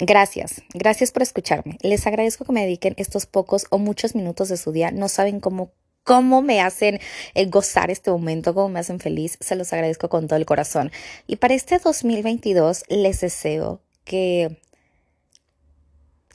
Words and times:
Gracias, 0.00 0.62
gracias 0.72 1.12
por 1.12 1.22
escucharme. 1.22 1.78
Les 1.82 2.06
agradezco 2.06 2.44
que 2.44 2.52
me 2.52 2.62
dediquen 2.62 2.94
estos 2.96 3.26
pocos 3.26 3.66
o 3.70 3.78
muchos 3.78 4.14
minutos 4.14 4.48
de 4.48 4.56
su 4.56 4.72
día. 4.72 4.90
No 4.90 5.08
saben 5.08 5.40
cómo 5.40 5.72
cómo 6.04 6.42
me 6.42 6.60
hacen 6.60 7.00
eh, 7.34 7.46
gozar 7.46 7.90
este 7.90 8.10
momento, 8.10 8.54
cómo 8.54 8.68
me 8.68 8.78
hacen 8.78 9.00
feliz. 9.00 9.38
Se 9.40 9.56
los 9.56 9.72
agradezco 9.72 10.08
con 10.08 10.28
todo 10.28 10.36
el 10.36 10.46
corazón. 10.46 10.92
Y 11.26 11.36
para 11.36 11.54
este 11.54 11.78
2022 11.78 12.84
les 12.88 13.20
deseo 13.20 13.80
que 14.04 14.60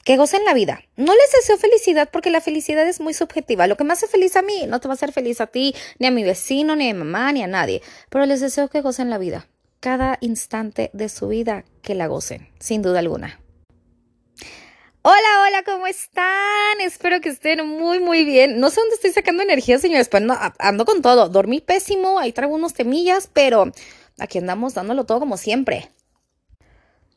que 0.04 0.16
gocen 0.16 0.44
la 0.44 0.54
vida. 0.54 0.82
No 0.96 1.12
les 1.12 1.32
deseo 1.32 1.58
felicidad 1.58 2.08
porque 2.10 2.30
la 2.30 2.40
felicidad 2.40 2.88
es 2.88 3.00
muy 3.00 3.14
subjetiva. 3.14 3.66
Lo 3.66 3.76
que 3.76 3.84
me 3.84 3.92
hace 3.92 4.08
feliz 4.08 4.34
a 4.34 4.42
mí 4.42 4.64
no 4.66 4.80
te 4.80 4.88
va 4.88 4.94
a 4.94 4.96
hacer 4.96 5.12
feliz 5.12 5.40
a 5.40 5.46
ti, 5.46 5.74
ni 5.98 6.06
a 6.06 6.10
mi 6.10 6.24
vecino, 6.24 6.74
ni 6.74 6.88
a 6.88 6.94
mi 6.94 6.98
mamá, 7.00 7.30
ni 7.32 7.42
a 7.42 7.46
nadie. 7.46 7.82
Pero 8.08 8.26
les 8.26 8.40
deseo 8.40 8.68
que 8.68 8.80
gocen 8.80 9.10
la 9.10 9.18
vida. 9.18 9.46
Cada 9.78 10.18
instante 10.20 10.90
de 10.94 11.08
su 11.10 11.28
vida 11.28 11.64
que 11.82 11.94
la 11.94 12.06
gocen, 12.06 12.48
sin 12.58 12.82
duda 12.82 12.98
alguna. 12.98 13.40
Hola, 15.02 15.16
hola, 15.46 15.62
¿cómo 15.64 15.86
están? 15.86 16.80
Espero 16.82 17.22
que 17.22 17.30
estén 17.30 17.66
muy, 17.66 18.00
muy 18.00 18.26
bien. 18.26 18.60
No 18.60 18.68
sé 18.68 18.80
dónde 18.80 18.96
estoy 18.96 19.12
sacando 19.12 19.42
energía, 19.42 19.78
señores, 19.78 20.10
pero 20.10 20.30
ando, 20.30 20.54
ando 20.58 20.84
con 20.84 21.00
todo. 21.00 21.30
Dormí 21.30 21.62
pésimo, 21.62 22.18
ahí 22.18 22.32
traigo 22.32 22.54
unos 22.54 22.74
temillas, 22.74 23.26
pero 23.32 23.72
aquí 24.18 24.36
andamos 24.36 24.74
dándolo 24.74 25.04
todo 25.04 25.18
como 25.20 25.38
siempre. 25.38 25.88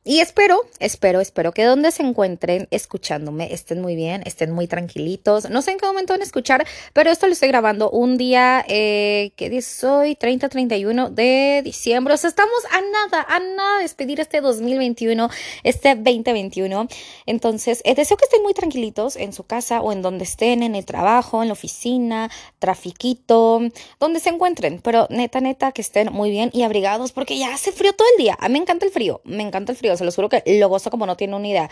Y 0.06 0.20
espero, 0.20 0.60
espero, 0.80 1.22
espero 1.22 1.54
que 1.54 1.64
donde 1.64 1.90
se 1.90 2.04
encuentren 2.04 2.68
escuchándome 2.72 3.54
estén 3.54 3.82
muy 3.82 3.96
bien, 3.96 4.22
estén 4.26 4.52
muy 4.52 4.68
tranquilitos. 4.68 5.50
No 5.50 5.62
sé 5.62 5.72
en 5.72 5.78
qué 5.78 5.86
momento 5.86 6.12
van 6.12 6.20
a 6.20 6.26
escuchar, 6.26 6.68
pero 6.92 7.10
esto 7.10 7.26
lo 7.28 7.32
estoy 7.32 7.48
grabando 7.48 7.90
un 7.90 8.18
día, 8.18 8.66
eh, 8.68 9.32
¿qué 9.38 9.50
día 9.50 9.60
es 9.60 9.82
hoy? 9.86 10.16
30, 10.16 10.50
31 10.50 11.10
de 11.10 11.62
diciembre. 11.64 12.14
O 12.16 12.18
sea, 12.18 12.30
estamos 12.30 12.52
a 12.72 12.82
nada, 12.82 13.26
a 13.30 13.40
nada 13.40 13.78
de 13.78 13.84
despedir 13.84 14.20
este 14.20 14.42
2021, 14.42 15.30
este 15.64 15.96
2021. 15.96 16.90
Entonces, 17.26 17.82
eh, 17.86 17.96
deseo 17.96 18.18
que 18.18 18.26
estén 18.26 18.44
muy 18.44 18.54
tranquilitos 18.54 19.16
en 19.16 19.32
su 19.32 19.46
casa 19.46 19.80
o 19.80 19.94
en 19.94 20.02
donde 20.02 20.26
estén, 20.26 20.64
en 20.64 20.76
el 20.76 20.84
trabajo, 20.84 21.44
en 21.44 21.48
la 21.48 21.54
oficina, 21.54 22.30
trafiquito, 22.60 23.62
donde 24.02 24.20
se 24.20 24.32
encuentren. 24.32 24.82
Pero 24.84 25.08
neta, 25.10 25.40
neta, 25.40 25.72
que 25.72 25.82
estén 25.82 26.12
muy 26.12 26.30
bien 26.30 26.50
y 26.52 26.64
abrigados 26.64 27.14
porque 27.14 27.38
ya 27.40 27.54
hace 27.54 27.72
frío 27.72 27.94
todo 27.94 28.08
el 28.18 28.22
día. 28.22 28.36
A 28.42 28.50
mí 28.50 28.54
me 28.54 28.60
encanta 28.60 28.86
el 28.86 28.92
frío, 28.92 29.22
me 29.24 29.44
encanta 29.44 29.72
el 29.72 29.78
frío 29.78 29.93
se 29.98 30.06
los 30.06 30.16
juro 30.16 30.30
que 30.30 30.44
lo 30.46 30.70
gozo 30.70 30.90
como 30.90 31.06
no 31.06 31.18
tiene 31.18 31.36
una 31.36 31.48
idea. 31.48 31.70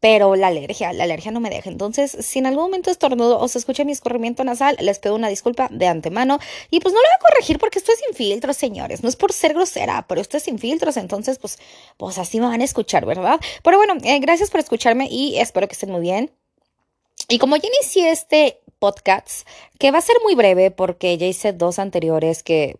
Pero 0.00 0.36
la 0.36 0.48
alergia, 0.48 0.92
la 0.92 1.04
alergia 1.04 1.30
no 1.30 1.40
me 1.40 1.50
deja. 1.50 1.70
Entonces, 1.70 2.16
si 2.20 2.38
en 2.38 2.46
algún 2.46 2.64
momento 2.64 2.90
estornudo 2.90 3.38
o 3.38 3.48
se 3.48 3.58
escucha 3.58 3.84
mi 3.84 3.92
escurrimiento 3.92 4.44
nasal, 4.44 4.76
les 4.80 4.98
pido 4.98 5.14
una 5.14 5.28
disculpa 5.28 5.68
de 5.70 5.86
antemano. 5.86 6.38
Y 6.70 6.80
pues 6.80 6.92
no 6.92 7.00
lo 7.00 7.06
voy 7.06 7.14
a 7.16 7.30
corregir 7.30 7.58
porque 7.58 7.78
esto 7.78 7.92
es 7.92 8.00
sin 8.00 8.14
filtros, 8.14 8.56
señores. 8.56 9.02
No 9.02 9.08
es 9.08 9.16
por 9.16 9.32
ser 9.32 9.54
grosera, 9.54 10.04
pero 10.08 10.20
esto 10.20 10.36
es 10.36 10.42
sin 10.42 10.58
filtros. 10.58 10.96
Entonces, 10.96 11.38
pues, 11.38 11.58
pues 11.96 12.18
así 12.18 12.40
me 12.40 12.46
van 12.46 12.60
a 12.60 12.64
escuchar, 12.64 13.06
¿verdad? 13.06 13.40
Pero 13.62 13.78
bueno, 13.78 13.94
eh, 14.02 14.18
gracias 14.20 14.50
por 14.50 14.60
escucharme 14.60 15.08
y 15.10 15.38
espero 15.38 15.68
que 15.68 15.72
estén 15.74 15.90
muy 15.90 16.00
bien. 16.00 16.30
Y 17.28 17.38
como 17.38 17.56
ya 17.56 17.68
inicié 17.68 18.10
este 18.10 18.60
podcast, 18.78 19.48
que 19.78 19.90
va 19.90 19.98
a 19.98 20.02
ser 20.02 20.16
muy 20.22 20.34
breve 20.34 20.70
porque 20.70 21.16
ya 21.16 21.26
hice 21.26 21.52
dos 21.52 21.78
anteriores 21.78 22.42
que 22.42 22.76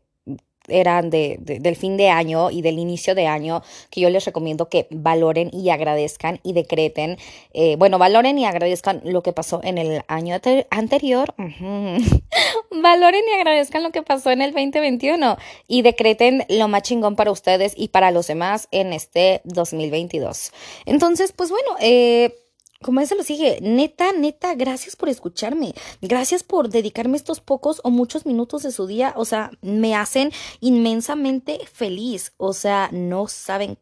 eran 0.68 1.10
de, 1.10 1.36
del 1.40 1.76
fin 1.76 1.96
de 1.96 2.10
año 2.10 2.50
y 2.50 2.62
del 2.62 2.78
inicio 2.78 3.14
de 3.14 3.26
año, 3.26 3.62
que 3.90 4.00
yo 4.00 4.10
les 4.10 4.24
recomiendo 4.24 4.68
que 4.68 4.86
valoren 4.90 5.50
y 5.52 5.70
agradezcan 5.70 6.40
y 6.42 6.52
decreten, 6.52 7.18
eh, 7.52 7.76
bueno, 7.76 7.98
valoren 7.98 8.38
y 8.38 8.44
agradezcan 8.44 9.00
lo 9.04 9.22
que 9.22 9.32
pasó 9.32 9.60
en 9.62 9.78
el 9.78 10.02
año 10.08 10.40
anterior, 10.70 11.34
valoren 12.70 13.22
y 13.28 13.32
agradezcan 13.34 13.82
lo 13.82 13.90
que 13.90 14.02
pasó 14.02 14.30
en 14.30 14.42
el 14.42 14.52
2021 14.52 15.36
y 15.68 15.82
decreten 15.82 16.44
lo 16.48 16.68
más 16.68 16.82
chingón 16.82 17.16
para 17.16 17.30
ustedes 17.30 17.74
y 17.76 17.88
para 17.88 18.10
los 18.10 18.26
demás 18.26 18.68
en 18.70 18.92
este 18.92 19.40
2022. 19.44 20.52
Entonces, 20.86 21.32
pues 21.32 21.50
bueno, 21.50 21.76
eh, 21.80 22.44
como 22.84 23.04
se 23.06 23.16
lo 23.16 23.22
sigue, 23.22 23.58
neta, 23.62 24.12
neta, 24.12 24.54
gracias 24.54 24.94
por 24.94 25.08
escucharme. 25.08 25.72
Gracias 26.02 26.42
por 26.42 26.68
dedicarme 26.68 27.16
estos 27.16 27.41
pocos 27.41 27.80
o 27.82 27.91
muchos 27.91 28.26
minutos 28.26 28.62
de 28.62 28.72
su 28.72 28.86
día. 28.86 29.14
O 29.16 29.25
sea, 29.25 29.50
me 29.62 29.94
hacen 29.97 30.32
inmensamente 30.60 31.60
feliz. 31.72 32.34
O 32.36 32.53
sea, 32.53 32.91
no 32.92 33.26
saben 33.26 33.78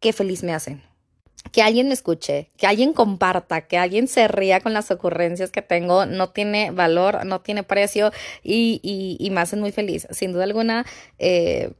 qué 0.00 0.12
feliz 0.12 0.42
me 0.42 0.52
hacen. 0.52 0.82
Que 1.52 1.62
alguien 1.62 1.86
me 1.86 1.94
escuche, 1.94 2.50
que 2.56 2.66
alguien 2.66 2.92
comparta, 2.92 3.68
que 3.68 3.78
alguien 3.78 4.08
se 4.08 4.26
ría 4.26 4.60
con 4.60 4.72
las 4.72 4.90
ocurrencias 4.90 5.52
que 5.52 5.62
tengo, 5.62 6.04
no 6.04 6.30
tiene 6.30 6.72
valor, 6.72 7.24
no 7.24 7.40
tiene 7.40 7.62
precio 7.62 8.10
y, 8.42 8.80
y, 8.82 9.16
y 9.24 9.30
me 9.30 9.42
hacen 9.42 9.60
muy 9.60 9.70
feliz. 9.70 10.08
Sin 10.10 10.32
duda 10.32 10.42
alguna, 10.42 10.84
eh, 11.20 11.72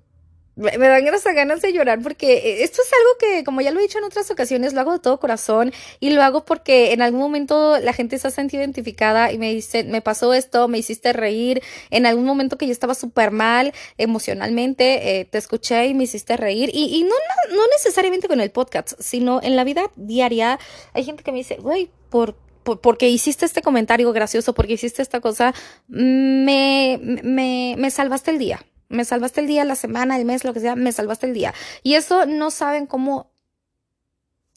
me, 0.57 0.77
dan 0.79 1.07
esas 1.09 1.35
ganas 1.35 1.61
de 1.63 1.73
llorar 1.73 2.01
porque 2.01 2.35
eh, 2.35 2.63
esto 2.63 2.81
es 2.83 2.93
algo 2.93 3.19
que, 3.19 3.45
como 3.45 3.61
ya 3.61 3.71
lo 3.71 3.81
he 3.81 3.83
dicho 3.83 3.99
en 3.99 4.05
otras 4.05 4.31
ocasiones, 4.31 4.73
lo 4.73 4.81
hago 4.81 4.93
de 4.93 4.99
todo 4.99 5.19
corazón 5.19 5.73
y 6.01 6.11
lo 6.11 6.23
hago 6.23 6.45
porque 6.45 6.93
en 6.93 7.03
algún 7.03 7.21
momento 7.21 7.79
la 7.79 7.93
gente 7.93 8.19
se 8.19 8.29
ha 8.29 8.31
sentido 8.31 8.63
identificada 8.63 9.33
y 9.33 9.39
me 9.39 9.53
dice, 9.53 9.85
me 9.85 10.01
pasó 10.01 10.33
esto, 10.35 10.69
me 10.69 10.79
hiciste 10.79 11.13
reír, 11.13 11.63
en 11.91 12.07
algún 12.07 12.25
momento 12.25 12.57
que 12.57 12.67
yo 12.67 12.73
estaba 12.73 12.95
súper 12.95 13.31
mal 13.31 13.73
emocionalmente, 13.99 15.21
eh, 15.21 15.25
te 15.25 15.39
escuché 15.39 15.87
y 15.87 15.95
me 15.95 16.05
hiciste 16.05 16.37
reír 16.37 16.71
y, 16.73 16.97
y 16.97 17.03
no, 17.03 17.11
no, 17.11 17.57
no 17.57 17.63
necesariamente 17.73 18.29
con 18.29 18.41
el 18.41 18.51
podcast, 18.51 18.93
sino 19.01 19.41
en 19.43 19.57
la 19.57 19.65
vida 19.65 19.91
diaria 19.97 20.59
hay 20.93 21.05
gente 21.05 21.23
que 21.23 21.33
me 21.33 21.39
dice, 21.39 21.57
güey, 21.57 21.91
por 22.11 22.37
porque 22.81 23.11
hiciste 23.11 23.45
este 23.45 23.61
comentario 23.61 24.11
gracioso, 24.15 24.55
porque 24.55 24.73
hiciste 24.73 25.03
esta 25.03 25.21
cosa, 25.21 25.53
me, 25.87 26.99
me, 26.99 27.75
me 27.77 27.91
salvaste 27.91 28.31
el 28.31 28.39
día 28.39 28.65
me 28.94 29.05
salvaste 29.05 29.41
el 29.41 29.47
día, 29.47 29.65
la 29.65 29.77
semana, 29.77 30.16
el 30.16 30.25
mes, 30.25 30.44
lo 30.44 30.53
que 30.55 30.60
sea, 30.60 30.77
me 30.77 30.93
salvaste 30.93 31.27
el 31.27 31.34
día. 31.34 31.55
Y 31.82 31.94
eso 31.94 32.27
no 32.27 32.50
saben 32.50 32.87
cómo. 32.87 33.31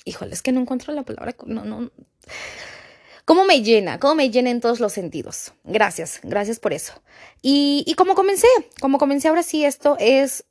Híjole, 0.05 0.33
es 0.33 0.41
que 0.41 0.51
no 0.51 0.61
encuentro 0.61 0.93
la 0.93 1.03
palabra. 1.03 1.35
No, 1.45 1.65
no. 1.65 1.91
¿Cómo 3.25 3.43
me 3.43 3.61
llena? 3.61 3.99
¿Cómo 3.99 4.15
me 4.15 4.29
llena 4.29 4.51
en 4.51 4.61
todos 4.61 4.79
los 4.79 4.93
sentidos? 4.93 5.51
Gracias, 5.65 6.21
gracias 6.23 6.59
por 6.59 6.71
eso. 6.71 6.93
Y, 7.41 7.83
y 7.85 7.95
como 7.95 8.15
comencé, 8.15 8.47
como 8.79 8.97
comencé 8.97 9.27
ahora 9.27 9.43
sí, 9.43 9.65
esto 9.65 9.97
es 9.99 10.45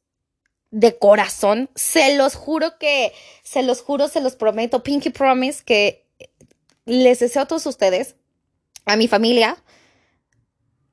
de 0.71 0.99
corazón. 0.99 1.71
Se 1.75 2.17
los 2.17 2.35
juro 2.35 2.79
que, 2.79 3.13
se 3.43 3.63
los 3.63 3.81
juro, 3.81 4.09
se 4.09 4.21
los 4.21 4.37
prometo, 4.37 4.83
Pinky 4.83 5.09
Promise, 5.09 5.65
que 5.65 6.05
les 6.85 7.19
deseo 7.19 7.43
a 7.43 7.47
todos 7.47 7.65
ustedes, 7.65 8.17
a 8.85 8.97
mi 8.97 9.09
familia, 9.09 9.57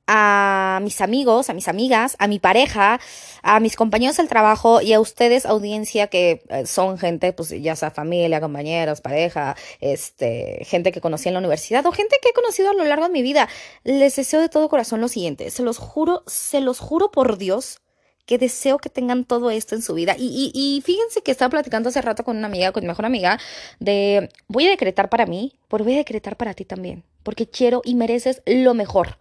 a 0.08 0.80
mis 0.82 1.02
amigos, 1.02 1.50
a 1.50 1.54
mis 1.54 1.68
amigas, 1.68 2.16
a 2.20 2.28
mi 2.28 2.40
pareja, 2.40 3.00
a 3.42 3.60
mis 3.60 3.76
compañeros 3.76 4.18
del 4.18 4.28
trabajo 4.28 4.82
y 4.82 4.94
a 4.94 5.00
ustedes, 5.00 5.46
audiencia, 5.46 6.08
que 6.08 6.44
eh, 6.50 6.66
son 6.66 6.98
gente, 6.98 7.32
pues 7.34 7.50
ya 7.50 7.76
sea 7.76 7.92
familia, 7.92 8.42
compañeros, 8.42 9.02
pareja, 9.02 9.56
este, 9.80 10.60
gente 10.66 10.92
que 10.92 11.02
conocí 11.02 11.30
en 11.30 11.36
la 11.36 11.40
universidad 11.40 11.86
o 11.86 11.92
gente 11.92 12.18
que 12.22 12.30
he 12.30 12.34
conocido 12.34 12.72
a 12.72 12.74
lo 12.74 12.84
largo 12.84 13.06
de 13.06 13.12
mi 13.12 13.22
vida. 13.22 13.48
Les 13.84 14.16
deseo 14.16 14.42
de 14.42 14.50
todo 14.50 14.70
corazón 14.70 15.02
lo 15.02 15.08
siguiente. 15.08 15.50
Se 15.52 15.64
los 15.64 15.78
juro, 15.78 16.24
se 16.28 16.60
los 16.60 16.80
juro 16.80 17.12
por 17.12 17.38
Dios 17.38 17.80
que 18.26 18.38
deseo 18.38 18.78
que 18.78 18.90
tengan 18.90 19.26
todo 19.26 19.52
esto 19.52 19.76
en 19.76 19.82
su 19.82 19.94
vida. 19.94 20.16
Y, 20.18 20.52
y, 20.54 20.78
y 20.78 20.82
fíjense 20.82 21.22
que 21.22 21.32
estaba 21.32 21.50
platicando 21.50 21.90
hace 21.90 22.02
rato 22.02 22.24
con 22.24 22.38
una 22.38 22.48
amiga, 22.48 22.72
con 22.72 22.84
mi 22.84 22.88
mejor 22.88 23.06
amiga, 23.06 23.40
de 23.80 24.30
voy 24.48 24.68
a 24.68 24.70
decretar 24.70 25.10
para 25.10 25.26
mí, 25.26 25.60
pero 25.68 25.84
voy 25.84 25.96
a 25.96 25.98
decretar 25.98 26.38
para 26.38 26.54
ti 26.54 26.64
también, 26.66 27.04
porque 27.24 27.50
quiero 27.50 27.82
y 27.84 27.96
mereces 27.96 28.42
lo 28.46 28.74
mejor 28.74 29.18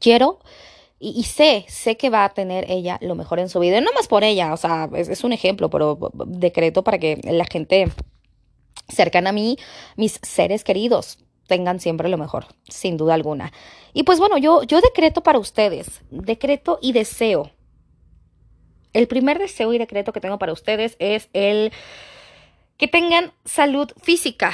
quiero 0.00 0.40
y, 1.00 1.22
sé, 1.24 1.64
sé 1.68 1.96
que 1.96 2.10
va 2.10 2.24
a 2.24 2.34
tener 2.34 2.68
ella 2.68 2.98
lo 3.00 3.14
mejor 3.14 3.38
en 3.38 3.48
su 3.48 3.60
vida. 3.60 3.80
no 3.80 3.92
más 3.92 4.08
por 4.08 4.24
ella, 4.24 4.52
o 4.52 4.56
sea, 4.56 4.88
es, 4.94 5.22
un 5.22 5.32
ejemplo, 5.32 5.70
pero 5.70 6.10
decreto 6.26 6.82
para 6.82 6.98
que 6.98 7.20
la 7.22 7.44
gente 7.44 7.92
cercana 8.88 9.30
a 9.30 9.32
mí, 9.32 9.58
mis 9.96 10.18
seres 10.22 10.64
queridos, 10.64 11.18
tengan 11.46 11.78
siempre 11.78 12.08
lo 12.08 12.18
mejor, 12.18 12.46
sin 12.68 12.96
duda 12.96 13.14
alguna. 13.14 13.52
Y 13.92 14.02
pues 14.02 14.18
bueno, 14.18 14.38
yo, 14.38 14.64
yo 14.64 14.80
decreto 14.80 15.22
para 15.22 15.38
ustedes, 15.38 16.02
decreto 16.10 16.78
y 16.82 16.92
deseo. 16.92 17.52
El 18.92 19.06
primer 19.06 19.38
deseo 19.38 19.72
y 19.72 19.78
decreto 19.78 20.12
que 20.12 20.20
tengo 20.20 20.38
para 20.38 20.52
ustedes 20.52 20.96
es 20.98 21.28
el 21.32 21.72
que 22.76 22.88
tengan 22.88 23.32
salud 23.44 23.90
física, 24.02 24.52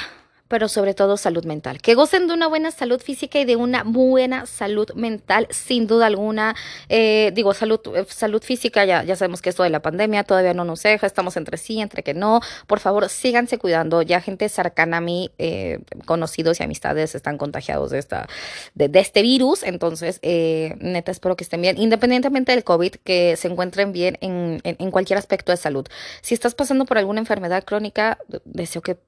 pero 0.48 0.68
sobre 0.68 0.94
todo 0.94 1.16
salud 1.16 1.44
mental. 1.44 1.80
Que 1.80 1.94
gocen 1.94 2.26
de 2.26 2.34
una 2.34 2.46
buena 2.46 2.70
salud 2.70 3.00
física 3.00 3.38
y 3.38 3.44
de 3.44 3.56
una 3.56 3.82
buena 3.82 4.46
salud 4.46 4.92
mental, 4.94 5.48
sin 5.50 5.86
duda 5.86 6.06
alguna. 6.06 6.54
Eh, 6.88 7.32
digo, 7.34 7.54
salud, 7.54 7.80
eh, 7.94 8.04
salud 8.08 8.42
física, 8.42 8.84
ya, 8.84 9.02
ya 9.04 9.16
sabemos 9.16 9.40
que 9.40 9.50
esto 9.50 9.62
de 9.62 9.70
la 9.70 9.80
pandemia 9.80 10.24
todavía 10.24 10.54
no 10.54 10.64
nos 10.64 10.82
deja, 10.82 11.06
estamos 11.06 11.36
entre 11.36 11.56
sí, 11.56 11.80
entre 11.80 12.02
que 12.02 12.14
no. 12.14 12.40
Por 12.66 12.80
favor, 12.80 13.08
síganse 13.08 13.58
cuidando. 13.58 14.02
Ya 14.02 14.20
gente 14.20 14.48
cercana 14.48 14.98
a 14.98 15.00
mí, 15.00 15.30
eh, 15.38 15.80
conocidos 16.04 16.60
y 16.60 16.62
amistades, 16.64 17.14
están 17.14 17.38
contagiados 17.38 17.90
de, 17.90 17.98
esta, 17.98 18.28
de, 18.74 18.90
este 19.00 19.22
virus. 19.22 19.62
Entonces, 19.62 20.20
neta, 20.22 21.10
espero 21.10 21.36
que 21.36 21.44
estén 21.44 21.62
bien, 21.62 21.78
independientemente 21.78 22.52
del 22.52 22.64
COVID, 22.64 22.96
que 23.02 23.36
se 23.36 23.48
encuentren 23.48 23.92
bien 23.92 24.18
en, 24.20 24.60
en 24.62 24.90
cualquier 24.90 25.18
aspecto 25.18 25.52
de 25.52 25.56
salud. 25.56 25.86
Si 26.20 26.34
estás 26.34 26.54
pasando 26.54 26.84
por 26.84 26.98
alguna 26.98 27.20
enfermedad 27.20 27.64
crónica, 27.64 28.18
deseo 28.44 28.82
que 28.82 28.98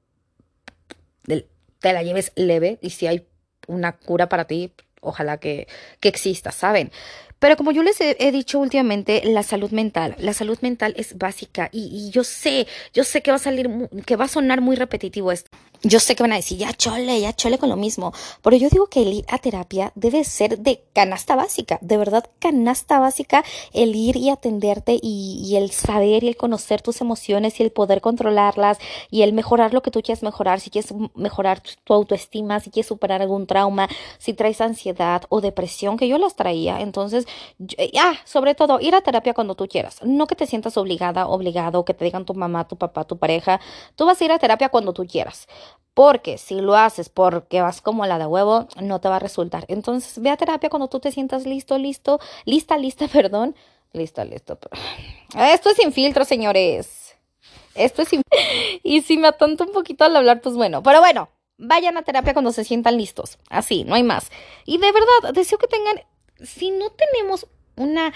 te 1.27 1.93
la 1.93 2.03
lleves 2.03 2.33
leve 2.35 2.79
y 2.81 2.91
si 2.91 3.07
hay 3.07 3.27
una 3.67 3.93
cura 3.93 4.29
para 4.29 4.47
ti, 4.47 4.73
ojalá 5.01 5.39
que, 5.39 5.69
que 6.01 6.09
exista, 6.09 6.53
¿saben? 6.53 6.91
Pero 7.39 7.57
como 7.57 7.71
yo 7.71 7.83
les 7.83 8.01
he, 8.01 8.33
dicho 8.33 8.59
últimamente, 8.59 9.23
la 9.25 9.43
salud 9.43 9.71
mental, 9.71 10.17
la 10.19 10.33
salud 10.33 10.59
mental 10.63 10.95
es 10.97 11.19
básica 11.19 11.69
y, 11.71 11.85
y, 11.93 12.11
yo 12.11 12.25
sé, 12.25 12.67
yo 12.95 13.05
sé 13.05 13.21
que 13.21 13.31
va 13.31 13.37
a 13.37 13.41
salir, 13.41 13.69
que 14.07 14.17
va 14.17 14.25
a 14.25 14.29
sonar 14.29 14.63
muy 14.63 14.75
repetitivo 14.75 15.31
esto. 15.31 15.51
Yo 15.89 16.01
sé 16.01 16.17
que 16.17 16.25
van 16.25 16.33
a 16.33 16.37
decir, 16.37 16.59
ya 16.59 16.73
chole, 16.73 17.21
ya 17.21 17.33
chole 17.33 17.59
con 17.59 17.69
lo 17.69 17.77
mismo, 17.77 18.13
pero 18.43 18.57
yo 18.57 18.69
digo 18.69 18.89
que 18.89 19.03
el 19.03 19.13
ir 19.13 19.25
a 19.29 19.39
terapia 19.39 19.93
debe 19.95 20.25
ser 20.25 20.59
de 20.59 20.83
canasta 20.93 21.37
básica, 21.37 21.79
de 21.81 21.97
verdad 21.97 22.29
canasta 22.41 22.99
básica, 22.99 23.45
el 23.73 23.95
ir 23.95 24.17
y 24.17 24.31
atenderte 24.31 24.99
y, 25.01 25.55
el 25.55 25.71
saber 25.71 26.25
y 26.25 26.29
el 26.29 26.37
conocer 26.37 26.83
tus 26.83 27.01
emociones 27.01 27.61
y 27.61 27.63
el 27.63 27.71
poder 27.71 28.01
controlarlas 28.01 28.79
y 29.13 29.23
el 29.23 29.33
mejorar 29.33 29.75
lo 29.75 29.81
que 29.81 29.93
tú 29.93 30.03
quieres 30.03 30.25
mejorar, 30.25 30.59
si 30.59 30.71
quieres 30.71 30.93
mejorar 31.15 31.63
tu 31.85 31.95
autoestima, 31.95 32.59
si 32.59 32.71
quieres 32.71 32.89
superar 32.89 33.23
algún 33.23 33.47
trauma, 33.47 33.89
si 34.19 34.35
traes 34.35 34.61
ansiedad 34.61 35.23
o 35.29 35.41
depresión, 35.41 35.99
que 35.99 36.09
yo 36.09 36.19
las 36.19 36.35
traía, 36.35 36.81
entonces, 36.81 37.27
ah, 38.01 38.15
sobre 38.25 38.57
todo, 38.57 38.81
ir 38.81 38.97
a 38.97 39.03
terapia 39.03 39.35
cuando 39.35 39.55
tú 39.55 39.69
quieras, 39.69 40.01
no 40.03 40.27
que 40.27 40.35
te 40.35 40.49
sientas 40.49 40.77
obligada, 40.79 41.29
obligado, 41.29 41.85
que 41.85 41.95
te 41.95 42.05
digan 42.05 42.25
tu 42.25 42.35
mamá, 42.35 42.67
tu 42.67 42.75
papá, 42.75 43.05
tu 43.05 43.19
pareja, 43.19 43.61
tú 43.95 44.05
vas 44.05 44.21
a 44.21 44.25
ir 44.25 44.33
a 44.33 44.41
terapia 44.41 44.69
cuando 44.69 44.93
tú 44.93 45.07
quieras. 45.07 45.47
Porque 45.97 46.37
si 46.37 46.61
lo 46.61 46.77
haces 46.77 47.09
porque 47.09 47.63
vas 47.63 47.81
como 47.81 48.05
la 48.05 48.19
de 48.19 48.27
huevo, 48.27 48.69
no 48.83 49.01
te 49.01 49.09
va 49.09 49.17
a 49.17 49.19
resultar. 49.19 49.65
Entonces, 49.69 50.21
ve 50.21 50.29
a 50.29 50.37
terapia 50.37 50.69
cuando 50.69 50.89
tú 50.89 51.01
te 51.01 51.11
sientas 51.11 51.47
listo, 51.47 51.79
listo, 51.79 52.21
lista, 52.45 52.77
lista, 52.77 53.09
perdón. 53.13 53.57
Lista, 53.95 54.27
listo. 54.27 54.59
Esto 55.35 55.71
es 55.71 55.77
sin 55.79 55.95
filtro, 55.95 56.27
señores. 56.27 57.17
Esto 57.75 58.03
es 58.03 58.09
sin... 58.09 58.21
Y 58.83 59.01
si 59.01 59.17
me 59.17 59.29
atonto 59.29 59.65
un 59.65 59.73
poquito 59.73 60.05
al 60.05 60.15
hablar, 60.15 60.43
pues 60.43 60.55
bueno. 60.55 60.83
Pero 60.83 61.01
bueno, 61.01 61.31
vayan 61.57 61.97
a 61.97 62.03
terapia 62.03 62.35
cuando 62.35 62.53
se 62.53 62.65
sientan 62.65 62.99
listos. 62.99 63.39
Así, 63.49 63.85
no 63.85 63.95
hay 63.95 64.03
más. 64.03 64.31
Y 64.67 64.77
de 64.77 64.93
verdad, 64.93 65.33
deseo 65.33 65.57
que 65.57 65.67
tengan... 65.67 66.03
Si 66.45 66.73
no 66.73 66.91
tenemos 66.91 67.47
una 67.77 68.13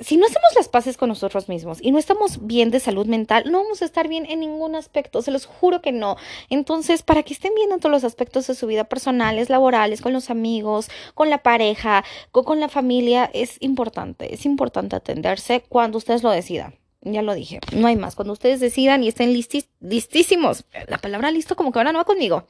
si 0.00 0.16
no 0.16 0.26
hacemos 0.26 0.50
las 0.56 0.68
paces 0.68 0.96
con 0.96 1.08
nosotros 1.08 1.48
mismos 1.48 1.78
y 1.82 1.92
no 1.92 1.98
estamos 1.98 2.46
bien 2.46 2.70
de 2.70 2.80
salud 2.80 3.06
mental, 3.06 3.44
no 3.50 3.62
vamos 3.62 3.82
a 3.82 3.84
estar 3.84 4.08
bien 4.08 4.24
en 4.26 4.40
ningún 4.40 4.74
aspecto, 4.74 5.20
se 5.20 5.30
los 5.30 5.46
juro 5.46 5.82
que 5.82 5.92
no. 5.92 6.16
Entonces, 6.48 7.02
para 7.02 7.22
que 7.22 7.34
estén 7.34 7.54
bien 7.54 7.70
en 7.72 7.80
todos 7.80 7.92
los 7.92 8.04
aspectos 8.04 8.46
de 8.46 8.54
su 8.54 8.66
vida 8.66 8.84
personales, 8.84 9.50
laborales, 9.50 10.00
con 10.00 10.12
los 10.12 10.30
amigos, 10.30 10.88
con 11.14 11.28
la 11.28 11.38
pareja, 11.38 12.04
con, 12.30 12.60
la 12.60 12.68
familia, 12.68 13.30
es 13.34 13.56
importante, 13.60 14.34
es 14.34 14.46
importante 14.46 14.96
atenderse 14.96 15.62
cuando 15.68 15.98
ustedes 15.98 16.22
lo 16.22 16.30
decidan. 16.30 16.74
Ya 17.02 17.22
lo 17.22 17.34
dije, 17.34 17.60
no 17.72 17.86
hay 17.86 17.96
más. 17.96 18.14
Cuando 18.14 18.34
ustedes 18.34 18.60
decidan 18.60 19.02
y 19.02 19.08
estén 19.08 19.32
listísimos, 19.32 20.64
la 20.86 20.98
palabra 20.98 21.30
listo 21.30 21.56
como 21.56 21.72
que 21.72 21.78
ahora 21.78 21.92
no 21.92 21.98
va 21.98 22.04
conmigo. 22.04 22.46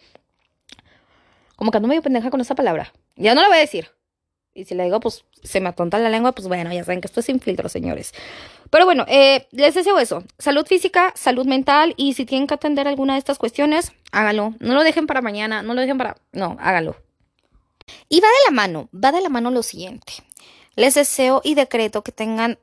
Como 1.55 1.71
que 1.71 1.77
ando 1.77 1.89
medio 1.89 2.03
pendeja 2.03 2.31
con 2.31 2.41
esa 2.41 2.55
palabra. 2.55 2.93
Ya 3.17 3.35
no 3.35 3.43
la 3.43 3.49
voy 3.49 3.59
a 3.59 3.61
decir. 3.61 3.91
Y 4.61 4.65
si 4.67 4.75
le 4.75 4.85
digo, 4.85 5.01
pues 5.01 5.25
se 5.43 5.59
me 5.61 5.71
atonta 5.71 5.99
la 5.99 6.11
lengua, 6.11 6.33
pues 6.33 6.47
bueno, 6.47 6.71
ya 6.71 6.85
saben 6.85 7.01
que 7.01 7.07
esto 7.07 7.21
es 7.21 7.27
sin 7.27 7.41
filtro, 7.41 7.69
señores. 7.71 8.13
Pero 8.69 8.85
bueno, 8.85 9.07
eh, 9.09 9.49
les 9.53 9.75
deseo 9.75 9.99
eso. 9.99 10.23
Salud 10.39 10.67
física, 10.67 11.15
salud 11.17 11.47
mental. 11.47 11.95
Y 11.97 12.13
si 12.13 12.27
tienen 12.27 12.47
que 12.47 12.55
atender 12.55 12.87
alguna 12.87 13.15
de 13.15 13.21
estas 13.21 13.39
cuestiones, 13.39 13.93
hágalo. 14.13 14.55
No 14.61 14.75
lo 14.75 14.83
dejen 14.83 15.07
para 15.07 15.23
mañana, 15.23 15.63
no 15.63 15.73
lo 15.73 15.81
dejen 15.81 15.97
para... 15.97 16.19
No, 16.33 16.59
hágalo. 16.61 16.95
Y 18.11 18.21
va 18.21 18.29
de 18.29 18.51
la 18.51 18.53
mano, 18.53 18.89
va 18.93 19.13
de 19.13 19.23
la 19.23 19.31
mano 19.31 19.51
lo 19.51 19.63
siguiente. 19.63 20.13
Les 20.77 20.95
deseo 20.95 21.41
y 21.43 21.55
decreto 21.55 22.03
que 22.03 22.13
tengan 22.13 22.59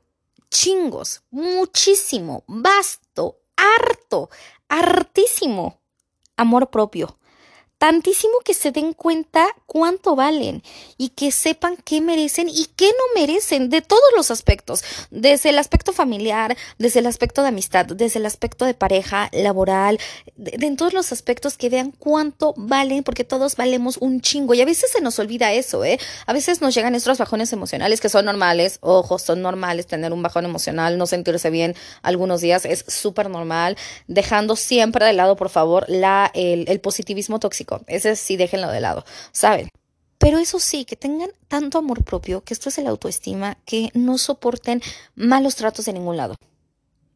chingos, 0.50 1.22
muchísimo, 1.30 2.44
vasto, 2.46 3.40
harto, 3.56 4.30
hartísimo 4.68 5.80
amor 6.36 6.70
propio 6.70 7.18
tantísimo 7.78 8.34
que 8.44 8.54
se 8.54 8.72
den 8.72 8.92
cuenta 8.92 9.46
cuánto 9.66 10.16
valen 10.16 10.62
y 10.96 11.10
que 11.10 11.30
sepan 11.30 11.76
qué 11.84 12.00
merecen 12.00 12.48
y 12.48 12.66
qué 12.76 12.86
no 12.86 13.20
merecen 13.20 13.70
de 13.70 13.82
todos 13.82 14.02
los 14.16 14.30
aspectos, 14.30 14.82
desde 15.10 15.50
el 15.50 15.58
aspecto 15.58 15.92
familiar, 15.92 16.56
desde 16.78 17.00
el 17.00 17.06
aspecto 17.06 17.42
de 17.42 17.48
amistad, 17.48 17.86
desde 17.86 18.18
el 18.18 18.26
aspecto 18.26 18.64
de 18.64 18.74
pareja, 18.74 19.30
laboral, 19.32 19.98
de, 20.36 20.68
todos 20.76 20.92
los 20.92 21.12
aspectos 21.12 21.56
que 21.56 21.70
vean 21.70 21.92
cuánto 21.92 22.52
valen, 22.56 23.04
porque 23.04 23.24
todos 23.24 23.56
valemos 23.56 23.96
un 23.98 24.20
chingo. 24.20 24.54
Y 24.54 24.60
a 24.60 24.64
veces 24.66 24.90
se 24.90 25.00
nos 25.00 25.18
olvida 25.18 25.52
eso, 25.52 25.84
¿eh? 25.84 25.98
A 26.26 26.32
veces 26.32 26.60
nos 26.60 26.74
llegan 26.74 26.94
estos 26.94 27.18
bajones 27.18 27.52
emocionales 27.52 28.00
que 28.00 28.08
son 28.08 28.24
normales, 28.24 28.78
ojo, 28.80 29.18
son 29.18 29.40
normales 29.40 29.86
tener 29.86 30.12
un 30.12 30.22
bajón 30.22 30.44
emocional, 30.44 30.98
no 30.98 31.06
sentirse 31.06 31.50
bien 31.50 31.74
algunos 32.02 32.40
días, 32.40 32.64
es 32.64 32.84
súper 32.88 33.30
normal, 33.30 33.76
dejando 34.08 34.56
siempre 34.56 35.06
de 35.06 35.12
lado, 35.12 35.36
por 35.36 35.48
favor, 35.48 35.84
la, 35.88 36.30
el 36.34 36.80
positivismo 36.80 37.38
tóxico 37.38 37.67
ese 37.86 38.16
sí 38.16 38.36
déjenlo 38.36 38.70
de 38.70 38.80
lado, 38.80 39.04
¿saben? 39.32 39.68
Pero 40.18 40.38
eso 40.38 40.58
sí, 40.58 40.84
que 40.84 40.96
tengan 40.96 41.30
tanto 41.46 41.78
amor 41.78 42.04
propio, 42.04 42.42
que 42.42 42.52
esto 42.52 42.68
es 42.68 42.78
el 42.78 42.88
autoestima, 42.88 43.56
que 43.64 43.90
no 43.94 44.18
soporten 44.18 44.82
malos 45.14 45.54
tratos 45.54 45.84
de 45.84 45.92
ningún 45.92 46.16
lado. 46.16 46.34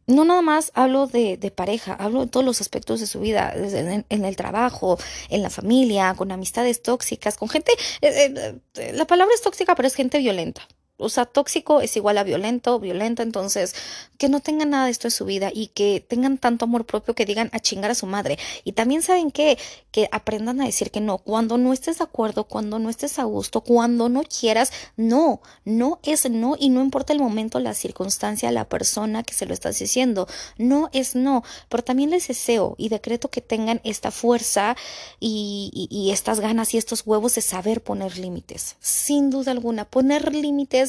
No 0.07 0.25
nada 0.25 0.43
más 0.43 0.71
hablo 0.75 1.07
de, 1.07 1.53
pareja, 1.55 1.95
hablo 1.95 2.21
de 2.21 2.27
todos 2.27 2.45
los 2.45 2.61
aspectos 2.61 3.01
de 3.01 3.07
su 3.07 3.21
vida, 3.21 3.53
en, 3.55 4.05
en, 4.09 4.25
el 4.25 4.37
trabajo, 4.37 4.99
en 5.31 5.43
la 5.43 5.51
familia, 5.51 6.15
con 6.15 6.33
amistades 6.33 6.83
tóxicas, 6.83 7.37
con 7.37 7.49
gente, 7.49 7.73
eh, 8.01 8.61
eh, 8.77 8.93
la 8.95 9.07
palabra 9.07 9.35
es 9.35 9.43
tóxica, 9.43 9.75
pero 9.75 9.89
es 9.89 9.95
gente 9.95 10.19
violenta 10.19 10.67
o 10.99 11.09
sea, 11.09 11.25
tóxico 11.27 11.81
es 11.81 11.97
igual 11.97 12.19
a 12.19 12.25
violento, 12.25 12.79
violenta, 12.79 13.23
entonces 13.23 13.75
que 14.19 14.29
no 14.29 14.41
tengan 14.41 14.71
nada 14.71 14.85
de 14.85 14.93
esto 14.93 15.09
en 15.09 15.11
su 15.11 15.25
vida 15.25 15.51
y 15.53 15.69
que 15.69 16.05
tengan 16.07 16.39
tanto 16.39 16.65
amor 16.65 16.85
propio 16.85 17.15
que 17.15 17.27
digan 17.27 17.51
a 17.53 17.59
chingar 17.59 17.91
a 17.91 17.97
su 17.97 18.07
madre. 18.07 18.39
Y 18.63 18.73
también 18.73 19.03
saben 19.03 19.33
que, 19.33 19.59
que 19.91 20.09
aprendan 20.13 20.61
a 20.61 20.67
decir 20.67 20.93
que 20.93 21.01
no, 21.01 21.19
cuando 21.19 21.59
no 21.59 21.73
estés 21.73 21.99
de 21.99 22.05
acuerdo, 22.05 22.45
cuando 22.45 22.79
no 22.79 22.89
estés 22.89 23.19
a 23.19 23.25
gusto, 23.25 23.63
cuando 23.63 24.09
no 24.09 24.23
quieras, 24.23 24.73
no, 24.97 25.41
no 25.65 25.99
es 26.05 26.31
no 26.31 26.57
y 26.59 26.69
no 26.69 26.83
importa 26.83 27.13
el 27.13 27.19
momento, 27.19 27.59
la 27.59 27.75
circunstancia, 27.75 28.53
la 28.53 28.69
persona 28.69 29.25
que 29.25 29.35
se 29.35 29.47
lo 29.47 29.55
estás 29.55 29.79
diciendo, 29.79 30.29
no 30.57 30.89
es 30.93 31.17
no, 31.17 31.43
pero 31.69 31.83
también 31.83 32.11
les 32.11 32.29
deseo 32.29 32.77
y 32.79 32.91
decreto 32.91 33.29
que 33.29 33.41
tengan 33.41 33.81
esta 33.83 34.13
fuerza 34.13 34.77
y, 35.19 35.89
y 35.91 36.11
estas 36.13 36.39
ganas 36.39 36.75
y 36.75 36.79
estos 36.79 37.03
huevos 37.05 37.35
de 37.35 37.41
saber 37.41 37.83
poner 37.83 38.19
límites, 38.19 38.77
sin 38.79 39.31
duda 39.31 39.51
alguna, 39.51 39.85
poner 39.85 40.33
límites 40.33 40.82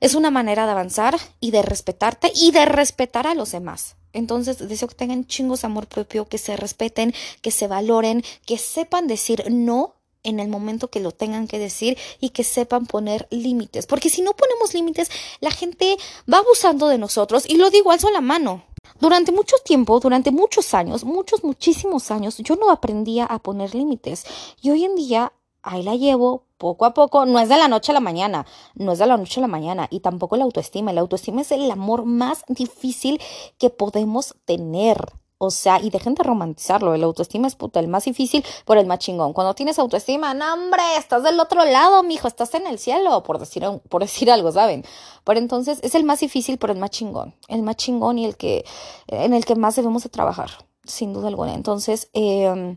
es 0.00 0.14
una 0.14 0.30
manera 0.30 0.64
de 0.64 0.72
avanzar 0.72 1.18
y 1.40 1.50
de 1.50 1.62
respetarte 1.62 2.32
y 2.34 2.50
de 2.52 2.64
respetar 2.64 3.26
a 3.26 3.34
los 3.34 3.52
demás. 3.52 3.96
Entonces, 4.12 4.58
deseo 4.68 4.88
que 4.88 4.94
tengan 4.94 5.26
chingos 5.26 5.64
amor 5.64 5.86
propio, 5.86 6.26
que 6.26 6.38
se 6.38 6.56
respeten, 6.56 7.14
que 7.42 7.50
se 7.50 7.68
valoren, 7.68 8.24
que 8.46 8.58
sepan 8.58 9.06
decir 9.06 9.44
no 9.50 9.94
en 10.22 10.40
el 10.40 10.48
momento 10.48 10.88
que 10.88 11.00
lo 11.00 11.12
tengan 11.12 11.46
que 11.46 11.58
decir 11.58 11.96
y 12.20 12.30
que 12.30 12.44
sepan 12.44 12.86
poner 12.86 13.26
límites. 13.30 13.86
Porque 13.86 14.10
si 14.10 14.22
no 14.22 14.34
ponemos 14.34 14.74
límites, 14.74 15.10
la 15.40 15.50
gente 15.50 15.96
va 16.32 16.38
abusando 16.38 16.88
de 16.88 16.98
nosotros 16.98 17.44
y 17.48 17.56
lo 17.56 17.70
digo 17.70 17.90
alzo 17.90 18.10
la 18.10 18.20
mano. 18.20 18.64
Durante 18.98 19.32
mucho 19.32 19.56
tiempo, 19.64 19.98
durante 20.00 20.30
muchos 20.30 20.74
años, 20.74 21.04
muchos, 21.04 21.42
muchísimos 21.42 22.10
años, 22.10 22.36
yo 22.38 22.56
no 22.56 22.70
aprendía 22.70 23.24
a 23.24 23.38
poner 23.38 23.74
límites. 23.74 24.24
Y 24.60 24.70
hoy 24.70 24.84
en 24.84 24.94
día 24.94 25.32
ahí 25.62 25.82
la 25.82 25.94
llevo 25.94 26.44
poco 26.58 26.84
a 26.84 26.94
poco, 26.94 27.24
no 27.26 27.38
es 27.40 27.48
de 27.48 27.56
la 27.56 27.68
noche 27.68 27.92
a 27.92 27.94
la 27.94 28.00
mañana, 28.00 28.46
no 28.74 28.92
es 28.92 28.98
de 28.98 29.06
la 29.06 29.16
noche 29.16 29.40
a 29.40 29.42
la 29.42 29.48
mañana, 29.48 29.88
y 29.90 30.00
tampoco 30.00 30.36
la 30.36 30.44
autoestima. 30.44 30.92
La 30.92 31.00
autoestima 31.00 31.40
es 31.40 31.52
el 31.52 31.70
amor 31.70 32.04
más 32.04 32.44
difícil 32.48 33.20
que 33.58 33.70
podemos 33.70 34.36
tener. 34.44 34.98
O 35.42 35.50
sea, 35.50 35.80
y 35.80 35.88
dejen 35.88 36.14
de 36.14 36.22
romantizarlo, 36.22 36.92
el 36.92 37.02
autoestima 37.02 37.46
es 37.46 37.56
puta, 37.56 37.80
el 37.80 37.88
más 37.88 38.04
difícil, 38.04 38.44
por 38.66 38.76
el 38.76 38.86
más 38.86 38.98
chingón. 38.98 39.32
Cuando 39.32 39.54
tienes 39.54 39.78
autoestima, 39.78 40.34
no 40.34 40.52
hombre, 40.52 40.82
estás 40.98 41.22
del 41.22 41.40
otro 41.40 41.64
lado, 41.64 42.02
mijo, 42.02 42.28
estás 42.28 42.52
en 42.52 42.66
el 42.66 42.78
cielo, 42.78 43.22
por 43.22 43.38
decir, 43.38 43.64
por 43.88 44.02
decir 44.02 44.30
algo, 44.30 44.52
¿saben? 44.52 44.84
Pero 45.24 45.38
entonces 45.38 45.78
es 45.82 45.94
el 45.94 46.04
más 46.04 46.20
difícil, 46.20 46.58
pero 46.58 46.74
el 46.74 46.78
más 46.78 46.90
chingón. 46.90 47.34
El 47.48 47.62
más 47.62 47.76
chingón 47.76 48.18
y 48.18 48.26
el 48.26 48.36
que, 48.36 48.66
en 49.06 49.32
el 49.32 49.46
que 49.46 49.54
más 49.54 49.76
debemos 49.76 50.02
de 50.02 50.10
trabajar, 50.10 50.50
sin 50.84 51.14
duda 51.14 51.28
alguna. 51.28 51.54
Entonces, 51.54 52.10
eh, 52.12 52.76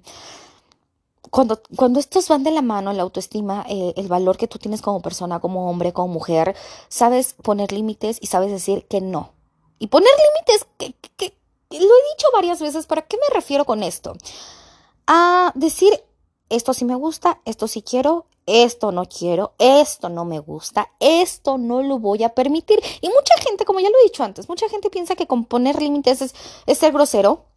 cuando, 1.33 1.63
cuando 1.75 1.99
estos 1.99 2.27
van 2.27 2.43
de 2.43 2.51
la 2.51 2.61
mano, 2.61 2.93
la 2.93 3.01
autoestima, 3.01 3.65
eh, 3.67 3.91
el 3.97 4.07
valor 4.07 4.37
que 4.37 4.47
tú 4.47 4.59
tienes 4.59 4.83
como 4.83 5.01
persona, 5.01 5.39
como 5.39 5.67
hombre, 5.67 5.91
como 5.91 6.13
mujer, 6.13 6.55
sabes 6.89 7.33
poner 7.33 7.71
límites 7.71 8.19
y 8.21 8.27
sabes 8.27 8.51
decir 8.51 8.85
que 8.85 9.01
no. 9.01 9.33
Y 9.79 9.87
poner 9.87 10.11
límites, 10.35 10.67
que, 10.77 11.33
lo 11.71 11.77
he 11.79 12.13
dicho 12.15 12.27
varias 12.35 12.61
veces, 12.61 12.85
¿para 12.85 13.01
qué 13.07 13.17
me 13.17 13.33
refiero 13.33 13.65
con 13.65 13.81
esto? 13.81 14.13
A 15.07 15.51
decir, 15.55 16.03
esto 16.49 16.71
sí 16.75 16.85
me 16.85 16.93
gusta, 16.93 17.41
esto 17.45 17.67
sí 17.67 17.81
quiero, 17.81 18.27
esto 18.45 18.91
no 18.91 19.05
quiero, 19.05 19.55
esto 19.57 20.09
no 20.09 20.25
me 20.25 20.37
gusta, 20.37 20.91
esto 20.99 21.57
no 21.57 21.81
lo 21.81 21.97
voy 21.97 22.23
a 22.23 22.35
permitir. 22.35 22.79
Y 23.01 23.07
mucha 23.07 23.33
gente, 23.43 23.65
como 23.65 23.79
ya 23.79 23.89
lo 23.89 23.97
he 24.01 24.03
dicho 24.03 24.23
antes, 24.23 24.47
mucha 24.47 24.69
gente 24.69 24.91
piensa 24.91 25.15
que 25.15 25.25
con 25.25 25.45
poner 25.45 25.81
límites 25.81 26.21
es, 26.21 26.35
es 26.67 26.77
ser 26.77 26.93
grosero, 26.93 27.47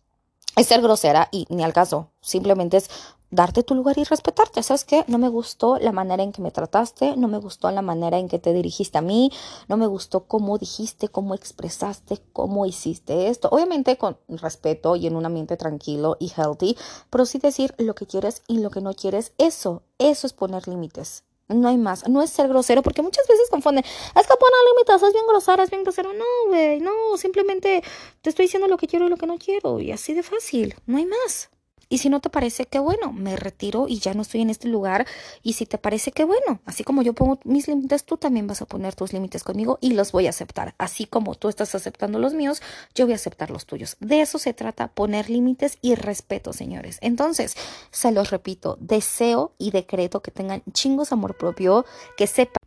es 0.57 0.67
ser 0.67 0.81
grosera 0.81 1.29
y 1.31 1.47
ni 1.51 1.63
al 1.63 1.75
caso, 1.75 2.09
simplemente 2.23 2.79
es 2.79 2.89
darte 3.31 3.63
tu 3.63 3.75
lugar 3.75 3.99
y 3.99 4.05
respetarte. 4.05 4.63
¿Sabes 4.63 4.85
qué? 4.85 5.05
No 5.09 5.19
me 5.19 5.29
gustó 5.29 5.79
la 5.79 5.93
manera 5.93 6.23
en 6.23 6.33
que 6.33 6.43
me 6.43 6.51
trataste, 6.51 7.17
no 7.17 7.29
me 7.29 7.39
gustó 7.39 7.71
la 7.71 7.83
manera 7.83 8.19
en 8.19 8.29
que 8.29 8.39
te 8.39 8.53
dirigiste 8.53 8.99
a 8.99 9.03
mí, 9.03 9.31
no 9.69 9.77
me 9.77 9.87
gustó 9.87 10.25
cómo 10.25 10.59
dijiste, 10.59 11.09
cómo 11.09 11.35
expresaste, 11.35 12.21
cómo 12.33 12.67
hiciste 12.67 13.29
esto. 13.29 13.49
Obviamente 13.51 13.97
con 13.99 14.19
respeto 14.29 14.97
y 14.97 15.07
en 15.07 15.17
un 15.17 15.27
ambiente 15.27 15.57
tranquilo 15.57 16.17
y 16.21 16.33
healthy, 16.37 16.77
pero 17.11 17.27
sí 17.27 17.39
decir 17.39 17.75
lo 17.79 17.95
que 17.95 18.07
quieres 18.07 18.43
y 18.47 18.59
lo 18.59 18.71
que 18.71 18.81
no 18.81 18.95
quieres. 18.95 19.33
Eso, 19.39 19.83
eso 19.99 20.27
es 20.27 20.33
poner 20.33 20.69
límites. 20.69 21.25
No 21.49 21.69
hay 21.69 21.79
más. 21.79 22.09
No 22.09 22.23
es 22.23 22.31
ser 22.31 22.49
grosero, 22.49 22.83
porque 22.83 23.03
muchas 23.03 23.27
veces 23.29 23.49
confunden. 23.51 23.85
Es 23.85 24.27
que 24.27 24.35
poner 24.37 24.59
límites, 24.73 25.03
es 25.03 25.13
bien 25.13 25.27
grosera, 25.29 25.63
es 25.63 25.71
bien 25.71 25.85
grosero. 25.85 26.13
No, 26.13 26.25
güey, 26.49 26.81
no. 26.81 27.17
Simplemente 27.17 27.83
te 28.21 28.31
estoy 28.31 28.47
diciendo 28.47 28.67
lo 28.67 28.77
que 28.77 28.89
quiero 28.89 29.07
y 29.07 29.11
lo 29.11 29.17
que 29.17 29.27
no 29.27 29.39
quiero. 29.39 29.79
Y 29.79 29.93
así 29.93 30.13
de 30.13 30.25
fácil. 30.25 30.75
No 30.87 30.99
hay 30.99 31.07
más. 31.07 31.51
Y 31.89 31.99
si 31.99 32.09
no 32.09 32.21
te 32.21 32.31
parece, 32.31 32.67
que 32.67 32.79
bueno, 32.79 33.13
me 33.13 33.37
retiro 33.37 33.87
y 33.89 33.99
ya 33.99 34.15
no 34.15 34.23
estoy 34.23 34.43
en 34.43 34.51
este 34.51 34.69
lugar. 34.69 35.07
Y 35.43 35.53
si 35.53 35.67
te 35.67 35.79
parece, 35.79 36.13
que 36.13 36.25
bueno, 36.25 36.61
así 36.65 36.85
como 36.85 37.03
yo 37.03 37.13
pongo 37.13 37.39
mis 37.45 37.69
límites, 37.69 38.05
tú 38.05 38.17
también 38.17 38.47
vas 38.47 38.63
a 38.63 38.67
poner 38.67 38.95
tus 38.95 39.13
límites 39.13 39.45
conmigo 39.45 39.79
y 39.81 39.93
los 39.93 40.13
voy 40.13 40.27
a 40.27 40.31
aceptar. 40.31 40.75
Así 40.79 41.07
como 41.07 41.35
tú 41.35 41.49
estás 41.49 41.75
aceptando 41.75 42.19
los 42.19 42.35
míos, 42.35 42.61
yo 42.95 43.07
voy 43.07 43.13
a 43.13 43.17
aceptar 43.17 43.51
los 43.51 43.67
tuyos. 43.67 43.97
De 44.01 44.21
eso 44.21 44.39
se 44.39 44.53
trata, 44.53 44.89
poner 44.89 45.31
límites 45.31 45.79
y 45.81 45.95
respeto, 45.95 46.53
señores. 46.53 46.99
Entonces, 47.01 47.57
se 47.91 48.11
los 48.11 48.31
repito, 48.31 48.77
deseo 48.81 49.53
y 49.59 49.71
decreto 49.71 50.23
que 50.23 50.31
tengan 50.31 50.63
chingos 50.73 51.13
amor 51.13 51.37
propio, 51.37 51.85
que 52.17 52.27
sepan 52.27 52.66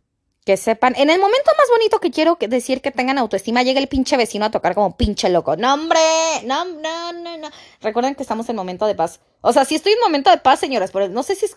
que 0.50 0.56
sepan, 0.56 0.94
en 0.96 1.10
el 1.10 1.20
momento 1.20 1.52
más 1.56 1.68
bonito 1.70 2.00
que 2.00 2.10
quiero 2.10 2.36
decir 2.40 2.82
que 2.82 2.90
tengan 2.90 3.18
autoestima, 3.18 3.62
llega 3.62 3.78
el 3.78 3.86
pinche 3.86 4.16
vecino 4.16 4.46
a 4.46 4.50
tocar 4.50 4.74
como 4.74 4.96
pinche 4.96 5.28
loco. 5.28 5.54
No, 5.54 5.74
hombre, 5.74 6.00
no, 6.42 6.64
no, 6.64 7.12
no, 7.12 7.38
no. 7.38 7.48
Recuerden 7.80 8.16
que 8.16 8.24
estamos 8.24 8.48
en 8.48 8.56
momento 8.56 8.84
de 8.86 8.96
paz. 8.96 9.20
O 9.42 9.52
sea, 9.52 9.64
si 9.64 9.76
estoy 9.76 9.92
en 9.92 10.00
momento 10.00 10.28
de 10.28 10.38
paz, 10.38 10.58
señoras, 10.58 10.90
pero 10.90 11.08
no 11.08 11.22
sé 11.22 11.36
si 11.36 11.44
es... 11.44 11.56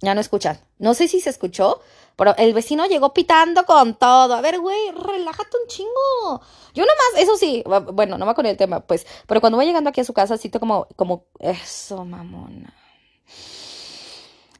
Ya 0.00 0.14
no 0.14 0.22
escuchan. 0.22 0.58
No 0.78 0.94
sé 0.94 1.06
si 1.06 1.20
se 1.20 1.28
escuchó, 1.28 1.82
pero 2.16 2.34
el 2.38 2.54
vecino 2.54 2.86
llegó 2.86 3.12
pitando 3.12 3.66
con 3.66 3.94
todo. 3.94 4.32
A 4.32 4.40
ver, 4.40 4.58
güey, 4.58 4.92
relájate 4.92 5.58
un 5.62 5.68
chingo. 5.68 6.40
Yo 6.72 6.84
nomás, 6.86 7.22
eso 7.22 7.36
sí, 7.36 7.62
bueno, 7.92 8.16
no 8.16 8.24
va 8.24 8.32
con 8.32 8.46
el 8.46 8.56
tema, 8.56 8.80
pues, 8.80 9.06
pero 9.26 9.42
cuando 9.42 9.58
voy 9.58 9.66
llegando 9.66 9.90
aquí 9.90 10.00
a 10.00 10.04
su 10.04 10.14
casa, 10.14 10.38
siento 10.38 10.60
como, 10.60 10.88
como, 10.96 11.26
eso, 11.40 12.06
mamona. 12.06 12.72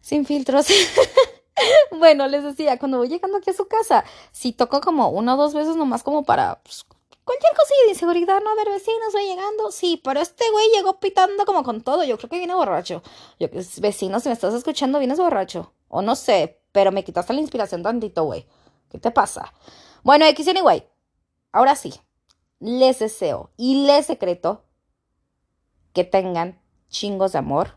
Sin 0.03 0.27
filtros. 0.27 0.67
bueno, 1.99 2.27
les 2.29 2.43
decía, 2.43 2.79
cuando 2.79 2.99
voy 2.99 3.09
llegando 3.09 3.39
aquí 3.39 3.51
a 3.51 3.55
su 3.55 3.67
casa, 3.67 4.05
si 4.33 4.53
toco 4.53 4.81
como 4.81 5.09
una 5.09 5.35
o 5.35 5.37
dos 5.37 5.55
veces 5.55 5.77
nomás 5.77 6.03
como 6.03 6.25
para 6.25 6.61
pues, 6.63 6.85
cualquier 7.25 7.53
cosilla 7.55 7.85
de 7.85 7.91
inseguridad, 7.93 8.41
no 8.43 8.51
a 8.51 8.55
ver 8.55 8.69
vecinos, 8.69 9.13
voy 9.13 9.25
llegando, 9.25 9.71
sí, 9.71 10.01
pero 10.03 10.21
este 10.21 10.45
güey 10.51 10.67
llegó 10.75 11.01
pitando 11.01 11.45
como 11.45 11.63
con 11.63 11.83
todo, 11.83 12.05
yo 12.05 12.17
creo 12.19 12.31
que 12.31 12.39
viene 12.39 12.55
borracho. 12.55 13.03
Yo, 13.39 13.49
vecino, 13.79 14.21
si 14.21 14.29
me 14.29 14.35
estás 14.35 14.55
escuchando, 14.55 14.99
vienes 14.99 15.19
borracho. 15.19 15.73
O 15.89 16.03
no 16.03 16.17
sé, 16.17 16.61
pero 16.73 16.93
me 16.93 17.05
quitaste 17.05 17.33
la 17.33 17.41
inspiración 17.41 17.83
tantito, 17.83 18.25
güey. 18.25 18.47
¿Qué 18.91 18.99
te 18.99 19.11
pasa? 19.11 19.53
Bueno, 20.03 20.27
X 20.27 20.49
anyway. 20.49 20.87
Ahora 21.53 21.77
sí, 21.77 21.95
les 22.59 22.99
deseo 22.99 23.51
y 23.57 23.87
les 23.87 24.07
secreto 24.07 24.65
que 25.93 26.03
tengan 26.03 26.61
chingos 26.89 27.33
de 27.33 27.39
amor 27.39 27.77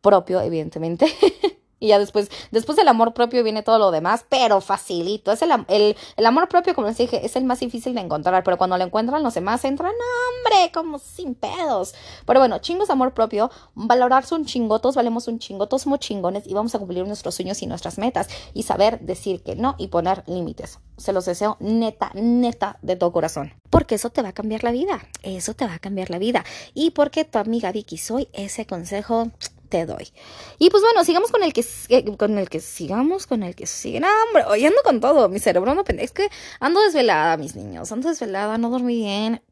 propio, 0.00 0.40
evidentemente. 0.40 1.06
Y 1.80 1.88
ya 1.88 1.98
después, 1.98 2.30
después 2.50 2.76
del 2.76 2.88
amor 2.88 3.14
propio 3.14 3.42
viene 3.42 3.62
todo 3.62 3.78
lo 3.78 3.90
demás, 3.90 4.24
pero 4.28 4.60
facilito. 4.60 5.32
Es 5.32 5.42
el, 5.42 5.50
el, 5.68 5.96
el, 6.16 6.26
amor 6.26 6.46
propio, 6.48 6.74
como 6.74 6.86
les 6.86 6.98
dije, 6.98 7.24
es 7.24 7.34
el 7.36 7.44
más 7.44 7.60
difícil 7.60 7.94
de 7.94 8.02
encontrar, 8.02 8.44
pero 8.44 8.58
cuando 8.58 8.76
lo 8.76 8.84
encuentran 8.84 9.22
los 9.22 9.34
demás 9.34 9.64
entran, 9.64 9.90
hombre, 9.90 10.70
como 10.72 10.98
sin 10.98 11.34
pedos. 11.34 11.94
Pero 12.26 12.38
bueno, 12.38 12.58
chingos 12.58 12.90
amor 12.90 13.14
propio, 13.14 13.50
valorarse 13.74 14.34
un 14.34 14.44
chingo, 14.44 14.78
todos 14.78 14.94
valemos 14.94 15.26
un 15.26 15.38
chingo, 15.38 15.66
todos 15.66 15.82
somos 15.82 16.00
chingones 16.00 16.46
y 16.46 16.52
vamos 16.52 16.74
a 16.74 16.78
cumplir 16.78 17.06
nuestros 17.06 17.34
sueños 17.34 17.62
y 17.62 17.66
nuestras 17.66 17.98
metas 17.98 18.28
y 18.52 18.64
saber 18.64 19.00
decir 19.00 19.42
que 19.42 19.56
no 19.56 19.74
y 19.78 19.88
poner 19.88 20.22
límites. 20.26 20.78
Se 20.98 21.14
los 21.14 21.24
deseo 21.24 21.56
neta, 21.60 22.10
neta 22.14 22.78
de 22.82 22.96
todo 22.96 23.10
corazón. 23.10 23.54
Porque 23.70 23.94
eso 23.94 24.10
te 24.10 24.20
va 24.20 24.28
a 24.28 24.32
cambiar 24.34 24.64
la 24.64 24.70
vida, 24.70 25.00
eso 25.22 25.54
te 25.54 25.66
va 25.66 25.74
a 25.74 25.78
cambiar 25.78 26.10
la 26.10 26.18
vida. 26.18 26.44
Y 26.74 26.90
porque 26.90 27.24
tu 27.24 27.38
amiga 27.38 27.72
Vicky 27.72 27.96
soy, 27.96 28.28
ese 28.32 28.66
consejo 28.66 29.30
te 29.70 29.86
doy. 29.86 30.12
Y 30.58 30.68
pues 30.68 30.82
bueno, 30.82 31.04
sigamos 31.04 31.30
con 31.30 31.42
el 31.42 31.54
que 31.54 31.64
eh, 31.88 32.16
con 32.16 32.36
el 32.38 32.50
que 32.50 32.60
sigamos, 32.60 33.26
con 33.26 33.42
el 33.42 33.54
que 33.54 33.66
sigue. 33.66 34.00
No, 34.00 34.08
hombre, 34.26 34.44
hoy 34.48 34.66
ando 34.66 34.82
con 34.84 35.00
todo, 35.00 35.28
mi 35.30 35.38
cerebro 35.38 35.74
no 35.74 35.84
pendejo. 35.84 36.04
Es 36.04 36.12
que 36.12 36.28
ando 36.60 36.82
desvelada, 36.82 37.36
mis 37.38 37.56
niños, 37.56 37.90
ando 37.92 38.10
desvelada, 38.10 38.58
no 38.58 38.68
dormí 38.68 38.96
bien. 38.96 39.42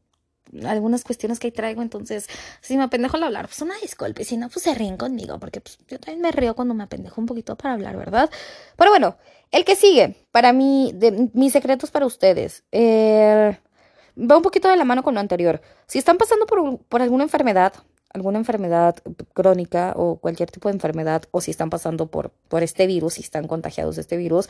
Algunas 0.65 1.03
cuestiones 1.03 1.39
que 1.39 1.47
ahí 1.47 1.51
traigo, 1.51 1.81
entonces, 1.83 2.27
si 2.61 2.75
me 2.75 2.83
apendejo 2.83 3.17
al 3.17 3.23
hablar, 3.23 3.47
pues 3.47 3.61
una 3.61 3.75
disculpa. 3.81 4.23
si 4.23 4.35
no, 4.35 4.49
pues 4.49 4.63
se 4.63 4.73
ríen 4.73 4.97
conmigo, 4.97 5.39
porque 5.39 5.61
pues, 5.61 5.77
yo 5.87 5.99
también 5.99 6.21
me 6.21 6.31
río 6.31 6.55
cuando 6.55 6.73
me 6.73 6.83
apendejo 6.83 7.21
un 7.21 7.27
poquito 7.27 7.55
para 7.55 7.75
hablar, 7.75 7.95
¿verdad? 7.97 8.31
Pero 8.75 8.89
bueno, 8.89 9.17
el 9.51 9.63
que 9.63 9.75
sigue, 9.75 10.15
para 10.31 10.51
mí, 10.53 10.93
mis 11.33 11.53
secretos 11.53 11.91
para 11.91 12.05
ustedes. 12.07 12.63
Eh, 12.71 13.57
va 14.19 14.37
un 14.37 14.43
poquito 14.43 14.67
de 14.69 14.77
la 14.77 14.85
mano 14.85 15.03
con 15.03 15.13
lo 15.13 15.19
anterior. 15.19 15.61
Si 15.87 15.99
están 15.99 16.17
pasando 16.17 16.45
por, 16.45 16.79
por 16.85 17.01
alguna 17.01 17.23
enfermedad, 17.23 17.73
alguna 18.13 18.39
enfermedad 18.39 18.95
crónica 19.33 19.93
o 19.95 20.17
cualquier 20.17 20.49
tipo 20.51 20.69
de 20.69 20.73
enfermedad 20.73 21.23
o 21.31 21.41
si 21.41 21.51
están 21.51 21.69
pasando 21.69 22.07
por, 22.07 22.31
por 22.47 22.63
este 22.63 22.87
virus, 22.87 23.15
si 23.15 23.21
están 23.21 23.47
contagiados 23.47 23.95
de 23.95 24.01
este 24.01 24.17
virus, 24.17 24.49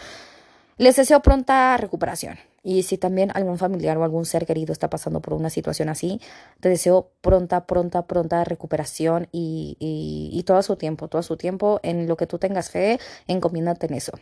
les 0.77 0.95
deseo 0.95 1.21
pronta 1.21 1.75
recuperación. 1.77 2.37
Y 2.63 2.83
si 2.83 2.97
también 2.97 3.31
algún 3.33 3.57
familiar 3.57 3.97
o 3.97 4.03
algún 4.03 4.25
ser 4.25 4.45
querido 4.45 4.71
está 4.71 4.89
pasando 4.89 5.21
por 5.21 5.33
una 5.33 5.49
situación 5.49 5.89
así, 5.89 6.21
te 6.61 6.69
deseo 6.69 7.11
pronta, 7.21 7.65
pronta, 7.65 8.07
pronta 8.07 8.43
recuperación 8.43 9.27
y, 9.31 9.77
y, 9.79 10.43
todo 10.43 10.61
su 10.63 10.77
tiempo, 10.77 11.07
todo 11.07 11.21
su 11.21 11.37
tiempo 11.37 11.79
en 11.83 12.07
lo 12.07 12.17
que 12.17 12.27
tú 12.27 12.37
tengas 12.37 12.69
fe, 12.69 12.99
encomiéndate 13.27 13.87
en 13.87 13.93
eso. 13.93 14.13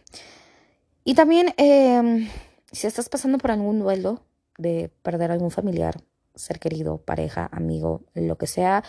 Y 1.03 1.13
también, 1.13 1.53
em, 1.57 2.27
si 2.71 2.87
estás 2.87 3.07
pasando 3.07 3.37
por 3.37 3.51
algún 3.51 3.79
duelo 3.79 4.21
de 4.57 4.91
perder 5.03 5.31
algún 5.31 5.51
familiar, 5.51 6.01
ser 6.35 6.59
querido, 6.59 6.97
pareja, 6.97 7.49
amigo, 7.51 8.01
lo 8.13 8.37
que 8.37 8.47
sea, 8.47 8.83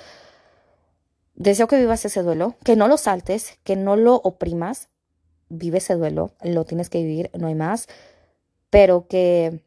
Deseo 1.38 1.68
que 1.68 1.78
vivas 1.78 2.04
ese 2.04 2.24
duelo, 2.24 2.56
que 2.64 2.74
no 2.74 2.88
lo 2.88 2.96
saltes, 2.96 3.60
que 3.62 3.76
no 3.76 3.94
lo 3.94 4.16
oprimas. 4.16 4.88
Vive 5.48 5.78
ese 5.78 5.94
duelo, 5.94 6.32
lo 6.42 6.64
tienes 6.64 6.90
que 6.90 6.98
vivir, 6.98 7.30
no 7.32 7.46
hay 7.46 7.54
más, 7.54 7.86
pero 8.70 9.06
que, 9.06 9.62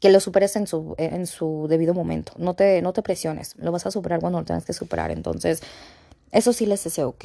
que 0.00 0.10
lo 0.10 0.20
superes 0.20 0.56
en 0.56 0.66
su, 0.66 0.94
en 0.98 1.26
su 1.26 1.66
debido 1.66 1.94
momento. 1.94 2.34
No 2.36 2.52
te, 2.52 2.82
no 2.82 2.92
te 2.92 3.00
presiones, 3.00 3.56
lo 3.56 3.72
vas 3.72 3.86
a 3.86 3.90
superar 3.90 4.20
cuando 4.20 4.38
lo 4.38 4.44
tengas 4.44 4.66
que 4.66 4.74
superar. 4.74 5.10
Entonces, 5.10 5.62
eso 6.30 6.52
sí 6.52 6.66
les 6.66 6.84
deseo 6.84 7.16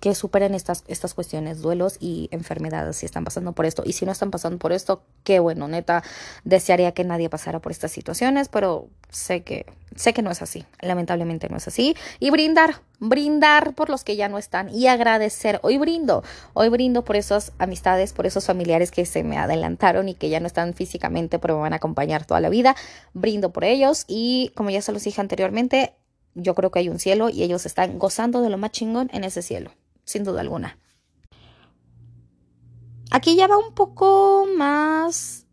que, 0.00 0.14
superen 0.14 0.54
estas, 0.54 0.84
estas 0.88 1.14
cuestiones, 1.14 1.60
duelos 1.60 1.98
y 2.00 2.28
enfermedades 2.30 2.96
si 2.96 3.06
están 3.06 3.24
pasando 3.24 3.52
por 3.52 3.66
esto. 3.66 3.82
Y 3.84 3.92
si 3.92 4.06
no 4.06 4.12
están 4.12 4.30
pasando 4.30 4.58
por 4.58 4.72
esto, 4.72 5.02
qué 5.22 5.38
bueno, 5.40 5.68
neta, 5.68 6.02
desearía 6.44 6.92
que 6.92 7.04
nadie 7.04 7.28
pasara 7.28 7.60
por 7.60 7.70
estas 7.70 7.92
situaciones, 7.92 8.48
pero 8.48 8.88
sé 9.10 9.42
que, 9.42 9.66
sé 9.94 10.14
que 10.14 10.22
no 10.22 10.30
es 10.30 10.40
así, 10.40 10.64
lamentablemente 10.80 11.48
no 11.48 11.58
es 11.58 11.68
así. 11.68 11.94
Y 12.18 12.30
brindar, 12.30 12.80
brindar 12.98 13.74
por 13.74 13.90
los 13.90 14.04
que 14.04 14.16
ya 14.16 14.28
no 14.28 14.38
están 14.38 14.74
y 14.74 14.86
agradecer. 14.86 15.60
Hoy 15.62 15.76
brindo, 15.76 16.24
hoy 16.54 16.70
brindo 16.70 17.04
por 17.04 17.16
esas 17.16 17.52
amistades, 17.58 18.14
por 18.14 18.26
esos 18.26 18.46
familiares 18.46 18.90
que 18.90 19.04
se 19.04 19.22
me 19.22 19.36
adelantaron 19.36 20.08
y 20.08 20.14
que 20.14 20.30
ya 20.30 20.40
no 20.40 20.46
están 20.46 20.72
físicamente, 20.72 21.38
pero 21.38 21.56
me 21.56 21.62
van 21.62 21.74
a 21.74 21.76
acompañar 21.76 22.24
toda 22.24 22.40
la 22.40 22.48
vida. 22.48 22.74
Brindo 23.12 23.52
por 23.52 23.64
ellos 23.64 24.04
y 24.08 24.50
como 24.54 24.70
ya 24.70 24.80
se 24.80 24.92
los 24.92 25.04
dije 25.04 25.20
anteriormente, 25.20 25.94
yo 26.34 26.54
creo 26.54 26.70
que 26.70 26.80
hay 26.80 26.88
un 26.88 26.98
cielo 26.98 27.30
y 27.30 27.42
ellos 27.42 27.66
están 27.66 27.98
gozando 27.98 28.40
de 28.40 28.50
lo 28.50 28.58
más 28.58 28.72
chingón 28.72 29.10
en 29.12 29.24
ese 29.24 29.42
cielo, 29.42 29.70
sin 30.04 30.24
duda 30.24 30.40
alguna. 30.40 30.78
Aquí 33.10 33.36
ya 33.36 33.46
va 33.46 33.56
un 33.58 33.74
poco 33.74 34.46
más 34.56 35.46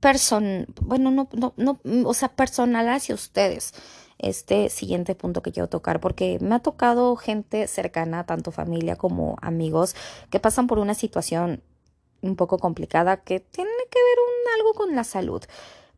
person, 0.00 0.66
bueno, 0.82 1.10
no, 1.10 1.28
no, 1.32 1.54
no, 1.56 1.80
o 2.04 2.14
sea, 2.14 2.28
personal 2.28 2.88
hacia 2.88 3.14
ustedes. 3.14 3.72
Este 4.18 4.68
siguiente 4.68 5.14
punto 5.14 5.42
que 5.42 5.50
quiero 5.50 5.68
tocar, 5.68 6.00
porque 6.00 6.38
me 6.40 6.54
ha 6.54 6.58
tocado 6.60 7.16
gente 7.16 7.66
cercana, 7.66 8.26
tanto 8.26 8.52
familia 8.52 8.96
como 8.96 9.36
amigos, 9.40 9.96
que 10.30 10.40
pasan 10.40 10.66
por 10.66 10.78
una 10.78 10.94
situación 10.94 11.62
un 12.20 12.36
poco 12.36 12.58
complicada 12.58 13.18
que 13.18 13.40
tiene 13.40 13.70
que 13.90 13.98
ver 13.98 14.18
algo 14.58 14.74
con 14.74 14.94
la 14.94 15.04
salud. 15.04 15.42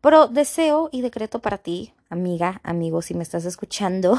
Pero 0.01 0.27
deseo 0.27 0.89
y 0.91 1.01
decreto 1.01 1.39
para 1.39 1.57
ti, 1.57 1.93
amiga, 2.09 2.61
amigo, 2.63 3.01
si 3.01 3.13
me 3.13 3.23
estás 3.23 3.45
escuchando 3.45 4.17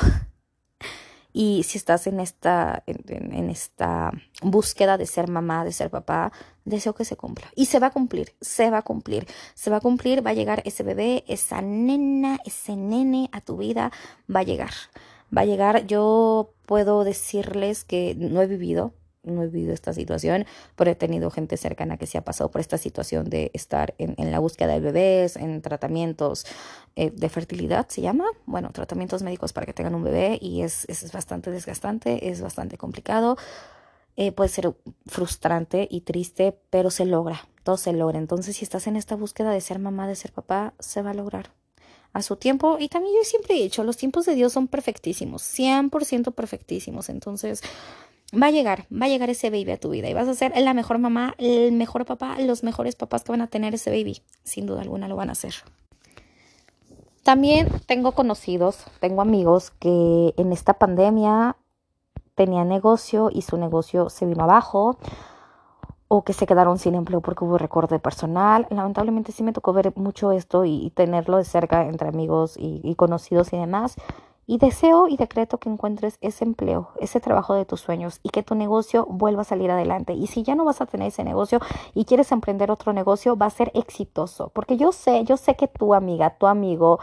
y 1.32 1.62
si 1.62 1.78
estás 1.78 2.06
en 2.06 2.20
esta, 2.20 2.82
en, 2.86 3.50
esta 3.50 4.12
búsqueda 4.42 4.98
de 4.98 5.06
ser 5.06 5.28
mamá, 5.28 5.64
de 5.64 5.72
ser 5.72 5.90
papá, 5.90 6.32
deseo 6.64 6.94
que 6.94 7.04
se 7.04 7.16
cumpla. 7.16 7.48
Y 7.54 7.66
se 7.66 7.78
va 7.78 7.88
a 7.88 7.90
cumplir, 7.92 8.34
se 8.40 8.70
va 8.70 8.78
a 8.78 8.82
cumplir, 8.82 9.26
se 9.54 9.70
va 9.70 9.76
a 9.76 9.80
cumplir, 9.80 10.26
va 10.26 10.30
a 10.30 10.34
llegar 10.34 10.62
ese 10.64 10.82
bebé, 10.82 11.24
esa 11.28 11.62
nena, 11.62 12.38
ese 12.44 12.76
nene 12.76 13.28
a 13.32 13.40
tu 13.40 13.56
vida, 13.56 13.92
va 14.34 14.40
a 14.40 14.44
llegar. 14.44 14.72
Va 15.36 15.42
a 15.42 15.46
llegar, 15.46 15.86
yo 15.86 16.54
puedo 16.66 17.04
decirles 17.04 17.84
que 17.84 18.14
no 18.16 18.40
he 18.40 18.46
vivido, 18.46 18.94
no 19.28 19.42
he 19.42 19.48
vivido 19.48 19.72
esta 19.72 19.92
situación, 19.92 20.46
pero 20.76 20.90
he 20.90 20.94
tenido 20.94 21.30
gente 21.30 21.56
cercana 21.56 21.96
que 21.96 22.06
se 22.06 22.18
ha 22.18 22.24
pasado 22.24 22.50
por 22.50 22.60
esta 22.60 22.78
situación 22.78 23.30
de 23.30 23.50
estar 23.54 23.94
en, 23.98 24.30
la 24.30 24.38
búsqueda 24.38 24.72
de 24.72 24.80
bebés, 24.80 25.36
en 25.36 25.62
tratamientos 25.62 26.46
eh, 26.96 27.10
de 27.10 27.28
fertilidad, 27.28 27.86
se 27.88 28.00
llama, 28.00 28.26
bueno, 28.46 28.70
tratamientos 28.72 29.22
médicos 29.22 29.52
para 29.52 29.66
que 29.66 29.72
tengan 29.72 29.94
un 29.94 30.04
bebé 30.04 30.38
y 30.40 30.62
es, 30.62 30.84
es 30.88 31.12
bastante 31.12 31.50
desgastante, 31.50 32.28
es 32.30 32.40
bastante 32.40 32.76
complicado, 32.76 33.36
eh, 34.20 34.32
puede 34.32 34.48
ser 34.48 34.74
frustrante 35.06 35.86
y 35.88 36.00
triste, 36.00 36.58
pero 36.70 36.90
se 36.90 37.04
logra, 37.04 37.46
todo 37.62 37.76
se 37.76 37.92
logra. 37.92 38.18
Entonces, 38.18 38.56
si 38.56 38.64
estás 38.64 38.88
en 38.88 38.96
esta 38.96 39.14
búsqueda 39.14 39.52
de 39.52 39.60
ser 39.60 39.78
mamá, 39.78 40.08
de 40.08 40.16
ser 40.16 40.32
papá, 40.32 40.74
se 40.80 41.02
va 41.02 41.10
a 41.10 41.14
lograr 41.14 41.52
a 42.12 42.22
su 42.22 42.34
tiempo. 42.34 42.78
Y 42.80 42.88
también 42.88 43.14
yo 43.14 43.22
siempre 43.22 43.54
he 43.54 43.62
dicho, 43.62 43.84
los 43.84 43.96
tiempos 43.96 44.26
de 44.26 44.34
Dios 44.34 44.52
son 44.52 44.66
perfectísimos, 44.66 45.42
100% 45.42 46.34
perfectísimos. 46.34 47.10
Entonces, 47.10 47.62
va 48.34 48.46
a 48.48 48.50
llegar, 48.50 48.86
va 48.92 49.06
a 49.06 49.08
llegar 49.08 49.30
ese 49.30 49.50
baby 49.50 49.70
a 49.70 49.80
tu 49.80 49.90
vida 49.90 50.08
y 50.08 50.14
vas 50.14 50.28
a 50.28 50.34
ser 50.34 50.52
la 50.56 50.74
mejor 50.74 50.98
mamá, 50.98 51.34
el 51.38 51.72
mejor 51.72 52.04
papá, 52.04 52.38
los 52.40 52.62
mejores 52.62 52.96
papás 52.96 53.24
que 53.24 53.32
van 53.32 53.40
a 53.40 53.46
tener 53.46 53.74
ese 53.74 53.90
baby. 53.90 54.22
Sin 54.44 54.66
duda 54.66 54.82
alguna 54.82 55.08
lo 55.08 55.16
van 55.16 55.30
a 55.30 55.32
hacer. 55.32 55.54
También 57.22 57.68
tengo 57.86 58.12
conocidos, 58.12 58.84
tengo 59.00 59.20
amigos 59.20 59.70
que 59.70 60.34
en 60.36 60.52
esta 60.52 60.74
pandemia 60.74 61.56
tenían 62.34 62.68
negocio 62.68 63.30
y 63.32 63.42
su 63.42 63.58
negocio 63.58 64.08
se 64.08 64.24
vino 64.24 64.44
abajo 64.44 64.98
o 66.08 66.24
que 66.24 66.32
se 66.32 66.46
quedaron 66.46 66.78
sin 66.78 66.94
empleo 66.94 67.20
porque 67.20 67.44
hubo 67.44 67.58
recorte 67.58 67.98
personal. 67.98 68.66
Lamentablemente 68.70 69.32
sí 69.32 69.42
me 69.42 69.52
tocó 69.52 69.74
ver 69.74 69.92
mucho 69.96 70.32
esto 70.32 70.64
y, 70.64 70.90
tenerlo 70.94 71.36
de 71.36 71.44
cerca 71.44 71.86
entre 71.86 72.08
amigos 72.08 72.56
y, 72.58 72.94
conocidos 72.94 73.52
y 73.52 73.58
demás. 73.58 73.96
Y 74.50 74.56
deseo 74.56 75.08
y 75.08 75.18
decreto 75.18 75.58
que 75.58 75.68
encuentres 75.68 76.16
ese 76.22 76.42
empleo, 76.42 76.88
ese 76.98 77.20
trabajo 77.20 77.52
de 77.52 77.66
tus 77.66 77.82
sueños 77.82 78.18
y 78.22 78.30
que 78.30 78.42
tu 78.42 78.54
negocio 78.54 79.04
vuelva 79.04 79.42
a 79.42 79.44
salir 79.44 79.70
adelante. 79.70 80.14
Y 80.14 80.26
si 80.26 80.42
ya 80.42 80.54
no 80.54 80.64
vas 80.64 80.80
a 80.80 80.86
tener 80.86 81.08
ese 81.08 81.22
negocio 81.22 81.60
y 81.92 82.06
quieres 82.06 82.32
emprender 82.32 82.70
otro 82.70 82.94
negocio, 82.94 83.36
va 83.36 83.44
a 83.44 83.50
ser 83.50 83.70
exitoso. 83.74 84.48
Porque 84.54 84.78
yo 84.78 84.90
sé, 84.90 85.22
yo 85.24 85.36
sé 85.36 85.54
que 85.54 85.68
tu 85.68 85.92
amiga, 85.92 86.30
tu 86.38 86.46
amigo, 86.46 86.98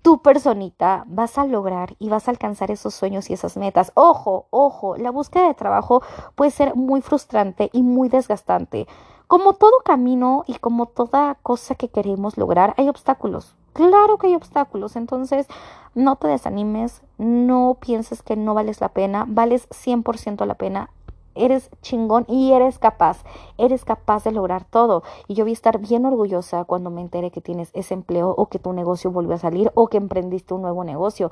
tu 0.00 0.22
personita 0.22 1.04
vas 1.06 1.36
a 1.36 1.44
lograr 1.44 1.94
y 1.98 2.08
vas 2.08 2.26
a 2.26 2.30
alcanzar 2.30 2.70
esos 2.70 2.94
sueños 2.94 3.28
y 3.28 3.34
esas 3.34 3.58
metas. 3.58 3.92
Ojo, 3.92 4.46
ojo, 4.48 4.96
la 4.96 5.10
búsqueda 5.10 5.46
de 5.46 5.52
trabajo 5.52 6.02
puede 6.36 6.50
ser 6.50 6.74
muy 6.74 7.02
frustrante 7.02 7.68
y 7.74 7.82
muy 7.82 8.08
desgastante. 8.08 8.86
Como 9.28 9.52
todo 9.52 9.72
camino 9.84 10.44
y 10.46 10.54
como 10.54 10.86
toda 10.86 11.34
cosa 11.42 11.74
que 11.74 11.90
queremos 11.90 12.38
lograr, 12.38 12.72
hay 12.78 12.88
obstáculos. 12.88 13.54
Claro 13.74 14.16
que 14.16 14.28
hay 14.28 14.34
obstáculos, 14.34 14.96
entonces 14.96 15.46
no 15.94 16.16
te 16.16 16.28
desanimes, 16.28 17.02
no 17.18 17.76
pienses 17.78 18.22
que 18.22 18.36
no 18.36 18.54
vales 18.54 18.80
la 18.80 18.88
pena, 18.88 19.26
vales 19.28 19.68
100% 19.68 20.46
la 20.46 20.54
pena 20.54 20.88
eres 21.38 21.70
chingón 21.82 22.24
y 22.28 22.52
eres 22.52 22.78
capaz, 22.78 23.22
eres 23.56 23.84
capaz 23.84 24.24
de 24.24 24.32
lograr 24.32 24.64
todo. 24.64 25.02
Y 25.26 25.34
yo 25.34 25.44
voy 25.44 25.52
a 25.52 25.54
estar 25.54 25.78
bien 25.78 26.04
orgullosa 26.04 26.64
cuando 26.64 26.90
me 26.90 27.00
entere 27.00 27.30
que 27.30 27.40
tienes 27.40 27.70
ese 27.74 27.94
empleo 27.94 28.34
o 28.36 28.46
que 28.46 28.58
tu 28.58 28.72
negocio 28.72 29.10
volvió 29.10 29.34
a 29.34 29.38
salir 29.38 29.70
o 29.74 29.88
que 29.88 29.96
emprendiste 29.96 30.54
un 30.54 30.62
nuevo 30.62 30.84
negocio. 30.84 31.30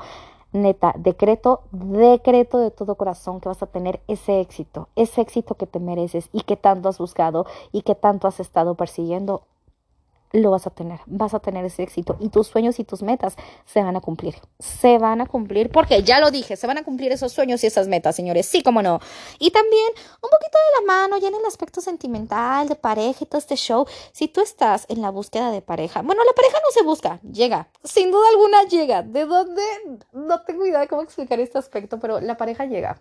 Neta, 0.52 0.94
decreto, 0.96 1.64
decreto 1.72 2.58
de 2.58 2.70
todo 2.70 2.94
corazón 2.94 3.40
que 3.40 3.48
vas 3.48 3.62
a 3.62 3.66
tener 3.66 4.00
ese 4.08 4.40
éxito, 4.40 4.88
ese 4.96 5.20
éxito 5.20 5.54
que 5.56 5.66
te 5.66 5.80
mereces 5.80 6.28
y 6.32 6.42
que 6.42 6.56
tanto 6.56 6.88
has 6.88 6.98
buscado 6.98 7.46
y 7.72 7.82
que 7.82 7.94
tanto 7.94 8.26
has 8.26 8.40
estado 8.40 8.74
persiguiendo 8.74 9.42
lo 10.32 10.50
vas 10.50 10.66
a 10.66 10.70
tener, 10.70 11.00
vas 11.06 11.34
a 11.34 11.40
tener 11.40 11.64
ese 11.64 11.82
éxito 11.82 12.16
y 12.20 12.28
tus 12.28 12.48
sueños 12.48 12.78
y 12.78 12.84
tus 12.84 13.02
metas 13.02 13.36
se 13.64 13.82
van 13.82 13.96
a 13.96 14.00
cumplir, 14.00 14.36
se 14.58 14.98
van 14.98 15.20
a 15.20 15.26
cumplir 15.26 15.70
porque 15.70 16.02
ya 16.02 16.20
lo 16.20 16.30
dije, 16.30 16.56
se 16.56 16.66
van 16.66 16.78
a 16.78 16.84
cumplir 16.84 17.12
esos 17.12 17.32
sueños 17.32 17.62
y 17.64 17.66
esas 17.66 17.88
metas, 17.88 18.16
señores, 18.16 18.46
sí, 18.46 18.62
como 18.62 18.82
no. 18.82 19.00
Y 19.38 19.50
también 19.50 19.88
un 20.22 20.30
poquito 20.30 20.58
de 20.58 20.80
la 20.80 20.92
mano 20.92 21.18
ya 21.18 21.28
en 21.28 21.34
el 21.34 21.44
aspecto 21.46 21.80
sentimental, 21.80 22.68
de 22.68 22.76
pareja 22.76 23.18
y 23.20 23.26
todo 23.26 23.38
este 23.38 23.56
show, 23.56 23.86
si 24.12 24.28
tú 24.28 24.40
estás 24.40 24.86
en 24.88 25.02
la 25.02 25.10
búsqueda 25.10 25.50
de 25.50 25.62
pareja, 25.62 26.02
bueno, 26.02 26.22
la 26.24 26.32
pareja 26.32 26.58
no 26.62 26.70
se 26.70 26.82
busca, 26.82 27.20
llega, 27.22 27.68
sin 27.84 28.10
duda 28.10 28.28
alguna 28.30 28.64
llega, 28.64 29.02
¿de 29.02 29.24
dónde? 29.24 29.62
No 30.12 30.42
tengo 30.42 30.66
idea 30.66 30.80
de 30.80 30.88
cómo 30.88 31.02
explicar 31.02 31.40
este 31.40 31.58
aspecto, 31.58 31.98
pero 31.98 32.20
la 32.20 32.36
pareja 32.36 32.66
llega 32.66 33.00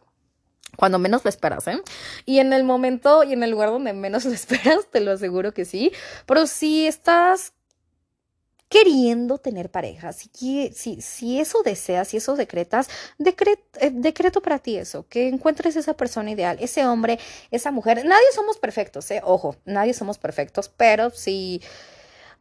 cuando 0.76 1.00
menos 1.00 1.24
lo 1.24 1.30
esperas, 1.30 1.68
¿eh? 1.68 1.82
Y 2.26 2.40
en 2.40 2.54
el 2.54 2.64
momento 2.64 3.24
y 3.24 3.34
en 3.34 3.44
el 3.44 3.52
lugar 3.52 3.70
donde 3.70 3.94
menos 3.94 4.26
lo 4.26 4.32
esperas, 4.34 4.88
te 4.92 5.00
lo 5.00 5.12
aseguro 5.12 5.54
que 5.54 5.66
sí. 5.66 5.92
Pero 6.26 6.48
si 6.48 6.88
estás 6.88 7.54
queriendo 8.68 9.38
tener 9.38 9.70
pareja, 9.70 10.12
si, 10.12 10.30
si, 10.74 11.02
si 11.02 11.40
eso 11.40 11.62
deseas, 11.64 12.08
si 12.10 12.18
eso 12.18 12.36
decretas, 12.36 12.90
eh, 13.20 13.92
decreto 13.92 14.42
para 14.42 14.60
ti 14.60 14.76
eso, 14.78 15.08
que 15.08 15.28
encuentres 15.28 15.76
esa 15.76 15.96
persona 15.96 16.32
ideal, 16.32 16.58
ese 16.60 16.86
hombre, 16.86 17.20
esa 17.52 17.72
mujer. 17.72 18.04
Nadie 18.06 18.26
somos 18.34 18.58
perfectos, 18.58 19.10
¿eh? 19.12 19.22
Ojo, 19.24 19.56
nadie 19.66 19.94
somos 19.94 20.18
perfectos, 20.18 20.70
pero 20.70 21.10
si... 21.12 21.62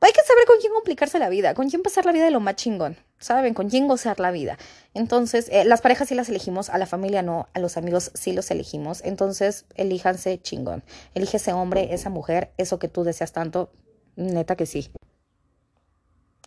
Hay 0.04 0.12
que 0.12 0.20
saber 0.20 0.44
con 0.44 0.58
quién 0.60 0.70
complicarse 0.74 1.18
la 1.18 1.30
vida, 1.30 1.54
con 1.54 1.70
quién 1.70 1.82
pasar 1.82 2.04
la 2.04 2.12
vida 2.12 2.26
de 2.26 2.30
lo 2.30 2.38
más 2.38 2.56
chingón, 2.56 2.98
¿saben? 3.18 3.54
Con 3.54 3.70
quién 3.70 3.88
gozar 3.88 4.20
la 4.20 4.32
vida. 4.32 4.58
Entonces, 4.92 5.48
eh, 5.50 5.64
las 5.64 5.80
parejas 5.80 6.08
sí 6.08 6.14
las 6.14 6.28
elegimos, 6.28 6.68
a 6.68 6.76
la 6.76 6.84
familia 6.84 7.22
no, 7.22 7.48
a 7.54 7.58
los 7.58 7.78
amigos 7.78 8.10
sí 8.12 8.34
los 8.34 8.50
elegimos. 8.50 9.00
Entonces, 9.02 9.64
elíjanse 9.76 10.42
chingón. 10.42 10.84
Elige 11.14 11.38
ese 11.38 11.54
hombre, 11.54 11.94
esa 11.94 12.10
mujer, 12.10 12.52
eso 12.58 12.78
que 12.78 12.88
tú 12.88 13.02
deseas 13.02 13.32
tanto, 13.32 13.72
neta 14.14 14.56
que 14.56 14.66
sí. 14.66 14.90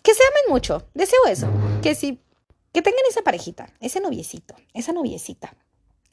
Que 0.04 0.14
se 0.14 0.22
amen 0.22 0.54
mucho, 0.54 0.88
deseo 0.94 1.26
eso. 1.28 1.48
Que 1.82 1.96
sí, 1.96 2.22
que 2.74 2.84
tengan 2.84 3.02
esa 3.10 3.24
parejita, 3.24 3.74
ese 3.80 4.00
noviecito, 4.02 4.54
esa 4.76 4.94
noviecita. 4.94 5.56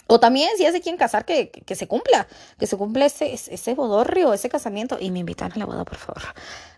O 0.07 0.21
también, 0.21 0.51
si 0.57 0.64
ya 0.64 0.73
se 0.73 0.81
quieren 0.81 0.99
casar, 0.99 1.25
que, 1.25 1.51
que, 1.51 1.75
se 1.75 1.87
cumpla, 1.87 2.27
que 2.59 2.67
se 2.67 2.77
cumpla 2.77 3.07
ese, 3.07 3.33
ese 3.33 3.75
bodorrio, 3.75 4.33
ese 4.35 4.49
casamiento. 4.49 4.99
Y 5.01 5.11
me 5.11 5.21
invitan 5.21 5.53
a 5.53 5.57
la 5.57 5.64
boda, 5.64 5.85
por 5.85 5.97
favor. 5.97 6.23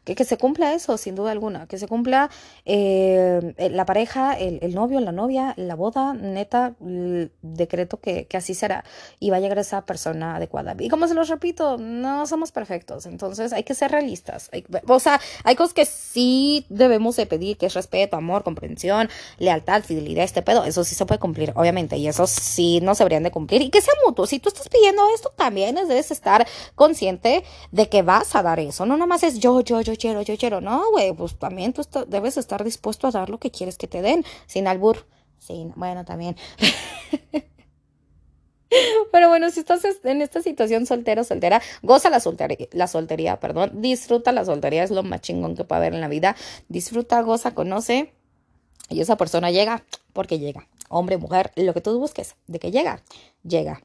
Que, 0.04 0.14
que 0.14 0.24
se 0.24 0.36
cumpla 0.38 0.72
eso, 0.72 0.96
sin 0.96 1.16
duda 1.16 1.32
alguna. 1.32 1.66
Que 1.66 1.78
se 1.78 1.88
cumpla 1.88 2.30
eh, 2.64 3.54
la 3.58 3.84
pareja, 3.84 4.34
el, 4.34 4.60
el, 4.62 4.74
novio, 4.74 5.00
la 5.00 5.10
novia, 5.10 5.54
la 5.56 5.74
boda, 5.74 6.14
neta, 6.14 6.76
decreto 6.78 7.98
que, 7.98 8.26
que, 8.26 8.36
así 8.36 8.54
será. 8.54 8.84
Y 9.18 9.30
va 9.30 9.38
a 9.38 9.40
llegar 9.40 9.58
esa 9.58 9.84
persona 9.84 10.36
adecuada. 10.36 10.76
Y 10.78 10.88
como 10.88 11.08
se 11.08 11.14
los 11.14 11.28
repito, 11.28 11.78
no 11.78 12.26
somos 12.26 12.52
perfectos. 12.52 13.06
Entonces 13.06 13.52
hay 13.52 13.64
que 13.64 13.74
ser 13.74 13.90
realistas. 13.90 14.50
o 14.86 15.00
sea, 15.00 15.20
hay 15.42 15.56
cosas 15.56 15.74
que 15.74 15.84
sí 15.84 16.64
debemos 16.68 17.16
de 17.16 17.26
pedir, 17.26 17.58
que 17.58 17.66
es 17.66 17.74
respeto, 17.74 18.16
amor, 18.16 18.44
comprensión, 18.44 19.08
lealtad, 19.38 19.82
fidelidad, 19.82 20.22
este 20.22 20.42
pedo. 20.42 20.64
Eso 20.64 20.84
sí 20.84 20.94
se 20.94 21.04
puede 21.06 21.18
cumplir, 21.18 21.52
obviamente. 21.56 21.96
Y 21.96 22.06
eso 22.06 22.28
sí 22.28 22.78
no 22.80 22.94
se 22.94 23.02
de 23.22 23.30
cumplir 23.30 23.62
y 23.62 23.70
que 23.70 23.80
sea 23.80 23.94
mutuo. 24.04 24.26
Si 24.26 24.38
tú 24.38 24.48
estás 24.48 24.68
pidiendo 24.68 25.02
esto, 25.14 25.32
también 25.36 25.74
debes 25.74 26.10
estar 26.10 26.46
consciente 26.74 27.44
de 27.72 27.88
que 27.88 28.02
vas 28.02 28.34
a 28.34 28.42
dar 28.42 28.60
eso. 28.60 28.86
No 28.86 28.94
nada 28.94 29.06
más 29.06 29.22
es 29.22 29.38
yo, 29.38 29.60
yo, 29.60 29.80
yo 29.80 29.94
quiero, 29.96 30.22
yo 30.22 30.36
quiero. 30.36 30.60
No, 30.60 30.90
güey, 30.90 31.12
pues 31.12 31.38
también 31.38 31.72
tú 31.72 31.82
debes 32.08 32.36
estar 32.36 32.64
dispuesto 32.64 33.06
a 33.06 33.10
dar 33.10 33.30
lo 33.30 33.38
que 33.38 33.50
quieres 33.50 33.78
que 33.78 33.86
te 33.86 34.02
den, 34.02 34.24
sin 34.46 34.66
albur. 34.68 35.06
Sin, 35.38 35.72
bueno, 35.76 36.04
también. 36.04 36.36
Pero 39.12 39.28
bueno, 39.28 39.50
si 39.50 39.60
estás 39.60 39.82
en 40.04 40.22
esta 40.22 40.42
situación 40.42 40.86
soltero, 40.86 41.24
soltera, 41.24 41.62
goza 41.82 42.10
la 42.10 42.20
soltería, 42.20 42.68
la 42.72 42.88
soltería, 42.88 43.38
perdón, 43.38 43.80
disfruta 43.80 44.32
la 44.32 44.44
soltería, 44.44 44.82
es 44.82 44.90
lo 44.90 45.02
más 45.02 45.20
chingón 45.20 45.54
que 45.54 45.64
puede 45.64 45.78
haber 45.78 45.94
en 45.94 46.00
la 46.00 46.08
vida. 46.08 46.36
Disfruta, 46.68 47.20
goza, 47.22 47.54
conoce 47.54 48.12
y 48.88 49.00
esa 49.00 49.16
persona 49.16 49.50
llega 49.50 49.84
porque 50.12 50.38
llega 50.38 50.68
hombre, 50.88 51.18
mujer, 51.18 51.52
lo 51.56 51.74
que 51.74 51.80
tú 51.80 51.98
busques, 51.98 52.36
de 52.46 52.58
que 52.58 52.70
llega, 52.70 53.02
llega. 53.42 53.80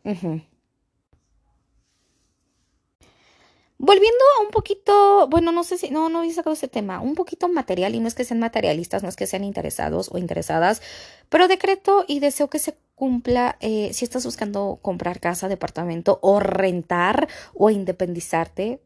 Volviendo 3.84 4.24
a 4.38 4.44
un 4.44 4.52
poquito, 4.52 5.28
bueno, 5.28 5.52
no 5.52 5.64
sé 5.64 5.76
si, 5.80 5.90
no, 5.90 6.08
no 6.08 6.22
he 6.22 6.32
sacado 6.32 6.54
ese 6.54 6.68
tema, 6.68 7.02
un 7.02 7.16
poquito 7.16 7.48
material, 7.50 7.96
y 7.96 8.00
no 8.00 8.08
es 8.08 8.14
que 8.14 8.24
sean 8.24 8.40
materialistas, 8.40 9.02
no 9.02 9.10
es 9.10 9.16
que 9.16 9.26
sean 9.26 9.44
interesados 9.44 10.10
o 10.12 10.20
interesadas, 10.20 10.84
pero 11.30 11.48
decreto 11.48 12.06
y 12.08 12.20
deseo 12.20 12.48
que 12.48 12.60
se 12.60 12.76
cumpla 12.94 13.58
eh, 13.60 13.90
si 13.94 14.06
estás 14.06 14.24
buscando 14.24 14.78
comprar 14.84 15.20
casa, 15.20 15.48
departamento 15.48 16.20
o 16.22 16.40
rentar 16.40 17.28
o 17.56 17.72
independizarte, 17.72 18.84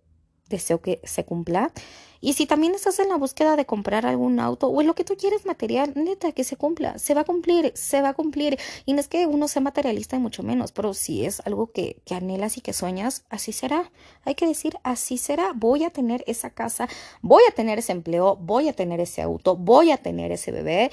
deseo 0.47 0.80
que 0.82 1.01
se 1.04 1.25
cumpla. 1.25 1.73
Y 2.21 2.34
si 2.34 2.45
también 2.45 2.73
estás 2.75 2.99
en 2.99 3.10
la 3.10 3.17
búsqueda 3.17 3.56
de 3.56 3.65
comprar 3.65 4.06
algún 4.06 4.39
auto 4.39 4.67
o 4.67 4.82
en 4.82 4.88
lo 4.88 4.95
que 4.95 5.04
tú 5.04 5.15
quieres 5.17 5.45
material, 5.45 5.93
neta, 5.95 6.32
que 6.32 6.43
se 6.43 6.58
cumpla, 6.58 6.97
se 6.97 7.13
va 7.13 7.21
a 7.21 7.23
cumplir, 7.23 7.71
se 7.75 8.01
va 8.01 8.10
a 8.10 8.13
cumplir. 8.13 8.58
Y 8.86 8.93
no 8.93 8.99
es 8.99 9.08
que 9.08 9.25
uno 9.25 9.47
sea 9.47 9.62
materialista 9.62 10.15
y 10.15 10.19
mucho 10.19 10.43
menos, 10.43 10.71
pero 10.71 10.93
si 10.93 11.25
es 11.25 11.41
algo 11.45 11.71
que, 11.71 12.01
que 12.06 12.15
anhelas 12.15 12.58
y 12.58 12.62
que 12.62 12.73
sueñas, 12.73 13.25
así 13.30 13.51
será. 13.51 13.91
Hay 14.23 14.36
que 14.36 14.47
decir, 14.47 14.78
así 14.84 15.17
será. 15.17 15.51
Voy 15.56 15.84
a 15.84 15.89
tener 15.89 16.23
esa 16.28 16.49
casa, 16.49 16.88
voy 17.21 17.43
a 17.49 17.54
tener 17.54 17.80
ese 17.80 17.91
empleo, 17.91 18.36
voy 18.36 18.69
a 18.69 18.73
tener 18.73 18.99
ese 18.99 19.21
auto, 19.21 19.56
voy 19.56 19.91
a 19.91 19.97
tener 19.97 20.32
ese 20.32 20.51
bebé, 20.51 20.91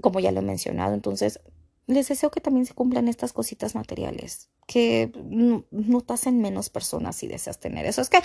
como 0.00 0.20
ya 0.20 0.32
lo 0.32 0.40
he 0.40 0.42
mencionado. 0.42 0.94
Entonces, 0.94 1.40
les 1.86 2.08
deseo 2.08 2.30
que 2.30 2.40
también 2.40 2.66
se 2.66 2.74
cumplan 2.74 3.08
estas 3.08 3.32
cositas 3.32 3.74
materiales, 3.74 4.48
que 4.66 5.12
no, 5.14 6.00
te 6.00 6.12
hacen 6.12 6.40
menos 6.40 6.70
personas 6.70 7.16
si 7.16 7.26
deseas 7.26 7.60
tener 7.60 7.84
eso. 7.86 8.00
Es 8.00 8.08
que, 8.08 8.18
es 8.18 8.24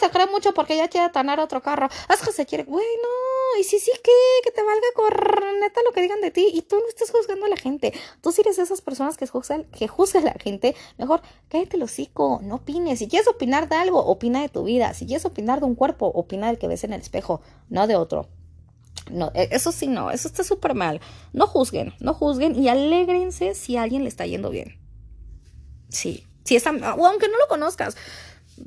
se 0.00 0.10
cree 0.10 0.26
mucho 0.26 0.52
porque 0.52 0.76
ya 0.76 0.88
quiere 0.88 1.08
tener 1.10 1.40
otro 1.40 1.62
carro. 1.62 1.88
Es 2.12 2.20
que 2.20 2.32
se 2.32 2.46
quiere, 2.46 2.64
güey, 2.64 2.86
no, 3.02 3.60
y 3.60 3.64
sí, 3.64 3.78
sí, 3.78 3.90
que, 4.02 4.12
que 4.44 4.50
te 4.50 4.62
valga 4.62 4.86
corneta 4.94 5.80
lo 5.84 5.92
que 5.92 6.02
digan 6.02 6.20
de 6.20 6.30
ti 6.30 6.48
y 6.52 6.62
tú 6.62 6.76
no 6.76 6.88
estés 6.88 7.10
juzgando 7.10 7.46
a 7.46 7.48
la 7.48 7.56
gente. 7.56 7.92
Tú 8.20 8.32
si 8.32 8.42
eres 8.42 8.58
esas 8.58 8.80
personas 8.80 9.16
que 9.16 9.26
juzgan, 9.26 9.64
que 9.64 9.88
juzgan 9.88 10.28
a 10.28 10.32
la 10.32 10.38
gente, 10.38 10.76
mejor 10.98 11.22
cállate 11.48 11.76
el 11.76 11.82
hocico, 11.82 12.40
no 12.42 12.56
opines. 12.56 12.98
Si 12.98 13.08
quieres 13.08 13.28
opinar 13.28 13.68
de 13.68 13.76
algo, 13.76 14.04
opina 14.04 14.42
de 14.42 14.48
tu 14.48 14.64
vida. 14.64 14.92
Si 14.94 15.06
quieres 15.06 15.24
opinar 15.24 15.60
de 15.60 15.66
un 15.66 15.74
cuerpo, 15.74 16.06
opina 16.06 16.48
del 16.48 16.58
que 16.58 16.68
ves 16.68 16.84
en 16.84 16.92
el 16.92 17.00
espejo, 17.00 17.40
no 17.68 17.86
de 17.86 17.96
otro. 17.96 18.28
No, 19.10 19.30
e, 19.34 19.48
eso 19.52 19.72
sí, 19.72 19.86
no, 19.86 20.10
eso 20.10 20.28
está 20.28 20.44
súper 20.44 20.74
mal. 20.74 21.00
No 21.32 21.46
juzguen, 21.46 21.94
no 22.00 22.14
juzguen 22.14 22.60
y 22.60 22.68
alégrense 22.68 23.54
si 23.54 23.76
a 23.76 23.82
alguien 23.82 24.02
le 24.02 24.08
está 24.08 24.26
yendo 24.26 24.50
bien. 24.50 24.78
Sí, 25.88 26.26
si 26.44 26.56
esa, 26.56 26.70
o 26.70 27.06
aunque 27.06 27.28
no 27.28 27.38
lo 27.38 27.48
conozcas, 27.48 27.96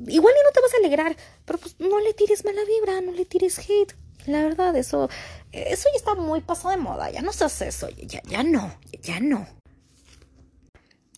igual 0.06 0.34
y 0.34 0.44
no 0.44 0.52
te 0.52 0.60
vas 0.60 0.74
a 0.74 0.78
alegrar, 0.78 1.16
pero 1.44 1.58
pues 1.58 1.76
no 1.78 2.00
le 2.00 2.14
tires 2.14 2.44
mala 2.44 2.62
vibra, 2.64 3.00
no 3.00 3.12
le 3.12 3.24
tires 3.24 3.58
hate. 3.58 3.94
La 4.26 4.42
verdad, 4.42 4.76
eso, 4.76 5.08
eso 5.50 5.88
ya 5.92 5.96
está 5.96 6.14
muy 6.14 6.40
pasado 6.40 6.70
de 6.70 6.76
moda. 6.76 7.10
Ya 7.10 7.22
no 7.22 7.32
se 7.32 7.44
hace 7.44 7.68
eso. 7.68 7.88
Ya, 7.88 8.22
ya 8.22 8.42
no, 8.42 8.72
ya 9.02 9.18
no. 9.18 9.46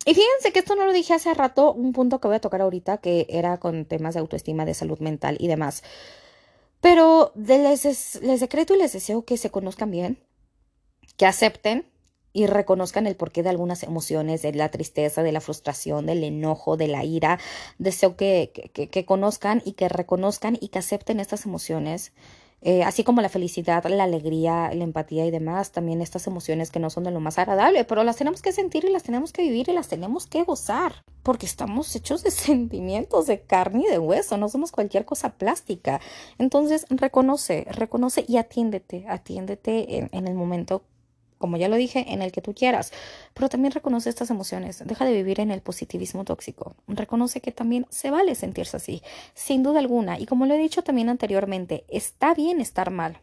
Y 0.07 0.15
fíjense 0.15 0.53
que 0.53 0.59
esto 0.59 0.75
no 0.77 0.85
lo 0.85 0.93
dije 0.93 1.15
hace 1.15 1.33
rato, 1.33 1.73
un 1.73 1.93
punto 1.93 2.21
que 2.21 2.29
voy 2.29 2.37
a 2.37 2.41
tocar 2.41 2.61
ahorita, 2.61 2.99
que 2.99 3.27
era 3.31 3.59
con 3.59 3.87
temas 3.87 4.15
de 4.15 4.21
autoestima, 4.21 4.65
de 4.67 4.75
salud 4.75 4.99
mental 4.99 5.37
y 5.41 5.49
demás. 5.49 5.83
Pero 6.85 7.33
les, 7.35 8.21
les 8.21 8.41
decreto 8.41 8.75
y 8.75 8.79
les 8.79 8.93
deseo 8.93 9.25
que 9.25 9.39
se 9.39 9.49
conozcan 9.49 9.91
bien, 9.91 10.19
que 11.17 11.25
acepten 11.25 11.87
y 12.35 12.47
reconozcan 12.47 13.07
el 13.07 13.17
porqué 13.17 13.43
de 13.43 13.49
algunas 13.49 13.83
emociones, 13.85 14.43
de 14.43 14.53
la 14.53 14.71
tristeza, 14.71 15.23
de 15.23 15.33
la 15.33 15.41
frustración, 15.41 16.05
del 16.05 16.23
enojo, 16.23 16.77
de 16.77 16.89
la 16.89 17.03
ira. 17.03 17.41
Deseo 17.79 18.19
que, 18.19 18.71
que, 18.75 18.91
que 18.91 19.07
conozcan 19.07 19.63
y 19.65 19.73
que 19.73 19.89
reconozcan 19.89 20.59
y 20.61 20.69
que 20.69 20.79
acepten 20.79 21.21
estas 21.21 21.47
emociones 21.47 22.13
eh, 22.67 22.83
así 22.83 23.05
como 23.05 23.21
la 23.21 23.29
felicidad, 23.29 23.85
la 23.85 24.05
alegría, 24.05 24.73
la 24.73 24.85
empatía 24.85 25.27
y 25.27 25.31
demás, 25.31 25.71
también 25.71 26.01
estas 26.01 26.27
emociones 26.27 26.71
que 26.71 26.81
no 26.81 26.89
son 26.89 27.05
de 27.05 27.11
lo 27.11 27.21
más 27.21 27.39
agradable, 27.39 27.85
pero 27.85 28.03
las 28.05 28.17
tenemos 28.17 28.41
que 28.41 28.53
sentir 28.53 28.87
y 28.87 28.91
las 28.91 29.03
tenemos 29.03 29.35
que 29.35 29.43
vivir 29.43 29.69
y 29.69 29.75
las 29.75 29.89
tenemos 29.89 30.27
que 30.27 30.45
gozar, 30.45 31.05
porque 31.23 31.45
estamos 31.45 31.95
hechos 31.95 32.23
de 32.23 32.31
sentimientos, 32.33 33.27
de 33.27 33.43
carne 33.43 33.85
y 33.87 33.91
de 33.91 33.99
hueso, 33.99 34.39
no 34.39 34.49
somos 34.49 34.73
cualquier 34.73 35.05
cosa 35.05 35.35
plástica. 35.35 36.01
Entonces, 36.39 36.87
reconoce, 36.89 37.67
reconoce 37.71 38.25
y 38.27 38.39
atiéndete, 38.39 39.05
atiéndete 39.09 39.99
en, 39.99 40.09
en 40.13 40.27
el 40.27 40.35
momento 40.35 40.85
como 41.45 41.59
ya 41.59 41.69
lo 41.69 41.77
dije, 41.77 42.07
en 42.09 42.23
el 42.23 42.33
que 42.33 42.41
tú 42.41 42.55
quieras. 42.55 42.91
Pero 43.35 43.51
también 43.51 43.71
reconoce 43.71 44.09
estas 44.09 44.31
emociones. 44.31 44.83
Deja 44.83 45.05
de 45.05 45.13
vivir 45.13 45.41
en 45.41 45.51
el 45.51 45.61
positivismo 45.61 46.25
tóxico. 46.25 46.75
Reconoce 46.89 47.43
que 47.43 47.53
también 47.53 47.85
se 47.91 48.11
vale 48.11 48.35
sentirse 48.35 48.79
así, 48.79 49.03
sin 49.35 49.63
duda 49.63 49.81
alguna. 49.81 50.19
Y 50.19 50.25
como 50.25 50.47
lo 50.47 50.55
he 50.55 50.57
dicho 50.57 50.81
también 50.81 51.11
anteriormente, 51.11 51.85
está 51.89 52.33
bien 52.33 52.63
estar 52.63 52.91
mal. 52.91 53.19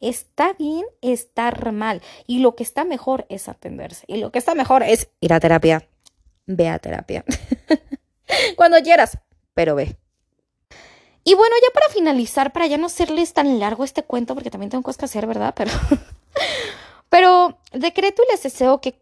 Está 0.00 0.54
bien 0.54 0.86
estar 1.02 1.70
mal. 1.72 2.00
Y 2.26 2.38
lo 2.38 2.56
que 2.56 2.62
está 2.62 2.84
mejor 2.84 3.26
es 3.28 3.50
atenderse. 3.50 4.06
Y 4.06 4.16
lo 4.16 4.32
que 4.32 4.38
está 4.38 4.54
mejor 4.54 4.82
es 4.82 5.10
ir 5.20 5.34
a 5.34 5.38
terapia. 5.38 5.86
Ve 6.46 6.70
a 6.70 6.78
terapia. 6.78 7.22
Cuando 8.56 8.80
quieras, 8.80 9.18
pero 9.52 9.74
ve. 9.74 9.94
Y 11.22 11.34
bueno, 11.34 11.54
ya 11.62 11.70
para 11.74 11.92
finalizar, 11.92 12.50
para 12.50 12.66
ya 12.66 12.78
no 12.78 12.86
hacerles 12.86 13.34
tan 13.34 13.58
largo 13.58 13.84
este 13.84 14.04
cuento, 14.04 14.34
porque 14.34 14.48
también 14.48 14.70
tengo 14.70 14.82
cosas 14.82 14.96
que 14.96 15.04
hacer, 15.04 15.26
¿verdad? 15.26 15.52
Pero 15.54 15.70
Pero 17.08 17.58
decreto 17.72 18.22
y 18.26 18.32
les 18.32 18.42
deseo 18.42 18.80
que 18.80 19.00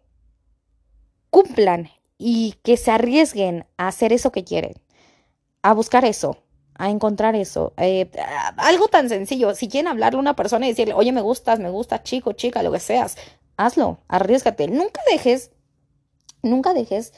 cumplan 1.31 1.91
y 2.19 2.55
que 2.63 2.77
se 2.77 2.91
arriesguen 2.91 3.67
a 3.77 3.89
hacer 3.89 4.13
eso 4.13 4.33
que 4.33 4.45
quieren, 4.45 4.75
a 5.63 5.75
buscar 5.75 6.05
eso, 6.05 6.39
a 6.75 6.91
encontrar 6.91 7.35
eso. 7.35 7.73
Eh, 7.77 8.11
algo 8.57 8.89
tan 8.89 9.09
sencillo, 9.09 9.55
si 9.55 9.69
quieren 9.69 9.89
hablarle 9.89 10.19
a 10.19 10.21
una 10.21 10.37
persona 10.37 10.67
y 10.67 10.71
decirle, 10.71 10.95
oye, 10.95 11.13
me 11.13 11.21
gustas, 11.21 11.59
me 11.59 11.71
gusta, 11.71 12.03
chico, 12.03 12.33
chica, 12.33 12.63
lo 12.63 12.73
que 12.73 12.81
seas, 12.81 13.17
hazlo, 13.57 13.99
arriesgate. 14.09 14.69
Nunca 14.69 15.01
dejes, 15.11 15.51
nunca 16.43 16.75
dejes 16.75 17.13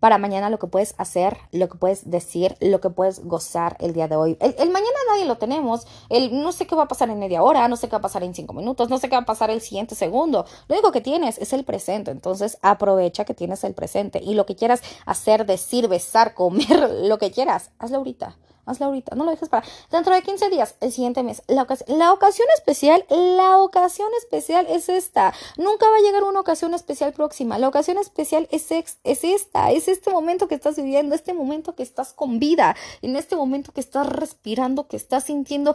para 0.00 0.18
mañana 0.18 0.50
lo 0.50 0.58
que 0.58 0.66
puedes 0.66 0.94
hacer, 0.98 1.36
lo 1.52 1.68
que 1.68 1.78
puedes 1.78 2.10
decir, 2.10 2.56
lo 2.60 2.80
que 2.80 2.90
puedes 2.90 3.24
gozar 3.24 3.76
el 3.80 3.92
día 3.92 4.08
de 4.08 4.16
hoy. 4.16 4.36
El, 4.40 4.70
mañana 4.70 4.96
nadie 5.10 5.26
lo 5.26 5.36
tenemos. 5.36 5.86
El 6.08 6.42
no 6.42 6.52
sé 6.52 6.66
qué 6.66 6.74
va 6.74 6.84
a 6.84 6.88
pasar 6.88 7.10
en 7.10 7.18
media 7.18 7.42
hora, 7.42 7.68
no 7.68 7.76
sé 7.76 7.86
qué 7.86 7.92
va 7.92 7.98
a 7.98 8.02
pasar 8.02 8.22
en 8.24 8.34
cinco 8.34 8.54
minutos, 8.54 8.88
no 8.88 8.98
sé 8.98 9.08
qué 9.08 9.16
va 9.16 9.22
a 9.22 9.26
pasar 9.26 9.50
el 9.50 9.60
siguiente 9.60 9.94
segundo. 9.94 10.46
Lo 10.68 10.74
único 10.74 10.90
que 10.90 11.02
tienes 11.02 11.38
es 11.38 11.52
el 11.52 11.64
presente. 11.64 12.10
Entonces 12.10 12.58
aprovecha 12.62 13.24
que 13.24 13.34
tienes 13.34 13.62
el 13.64 13.74
presente 13.74 14.20
y 14.22 14.34
lo 14.34 14.46
que 14.46 14.56
quieras 14.56 14.82
hacer, 15.04 15.46
decir, 15.46 15.86
besar, 15.86 16.34
comer, 16.34 16.90
lo 17.02 17.18
que 17.18 17.30
quieras, 17.30 17.70
hazlo 17.78 17.98
ahorita 17.98 18.36
hazlo 18.70 18.86
ahorita, 18.86 19.14
no 19.16 19.24
lo 19.24 19.30
dejes 19.30 19.48
para 19.48 19.66
dentro 19.90 20.14
de 20.14 20.22
15 20.22 20.50
días, 20.50 20.74
el 20.80 20.92
siguiente 20.92 21.22
mes. 21.22 21.42
La, 21.46 21.62
ocasión, 22.12 22.48
especial, 22.56 23.04
la 23.08 23.58
ocasión 23.58 24.08
especial 24.18 24.66
es 24.68 24.88
esta. 24.88 25.34
Nunca 25.56 25.88
va 25.88 25.96
a 25.96 26.00
llegar 26.00 26.24
una 26.24 26.40
ocasión 26.40 26.74
especial 26.74 27.12
próxima. 27.12 27.58
La 27.58 27.68
ocasión 27.68 27.98
especial 27.98 28.48
es, 28.50 28.70
es 28.70 29.24
esta, 29.24 29.70
es 29.70 29.88
este 29.88 30.10
momento 30.10 30.48
que 30.48 30.54
estás 30.54 30.76
viviendo, 30.76 31.14
este 31.14 31.34
momento 31.34 31.74
que 31.74 31.82
estás 31.82 32.12
con 32.12 32.38
vida, 32.38 32.76
en 33.02 33.16
este 33.16 33.36
momento 33.36 33.72
que 33.72 33.80
estás 33.80 34.06
respirando, 34.06 34.88
que 34.88 34.96
estás 34.96 35.24
sintiendo. 35.24 35.74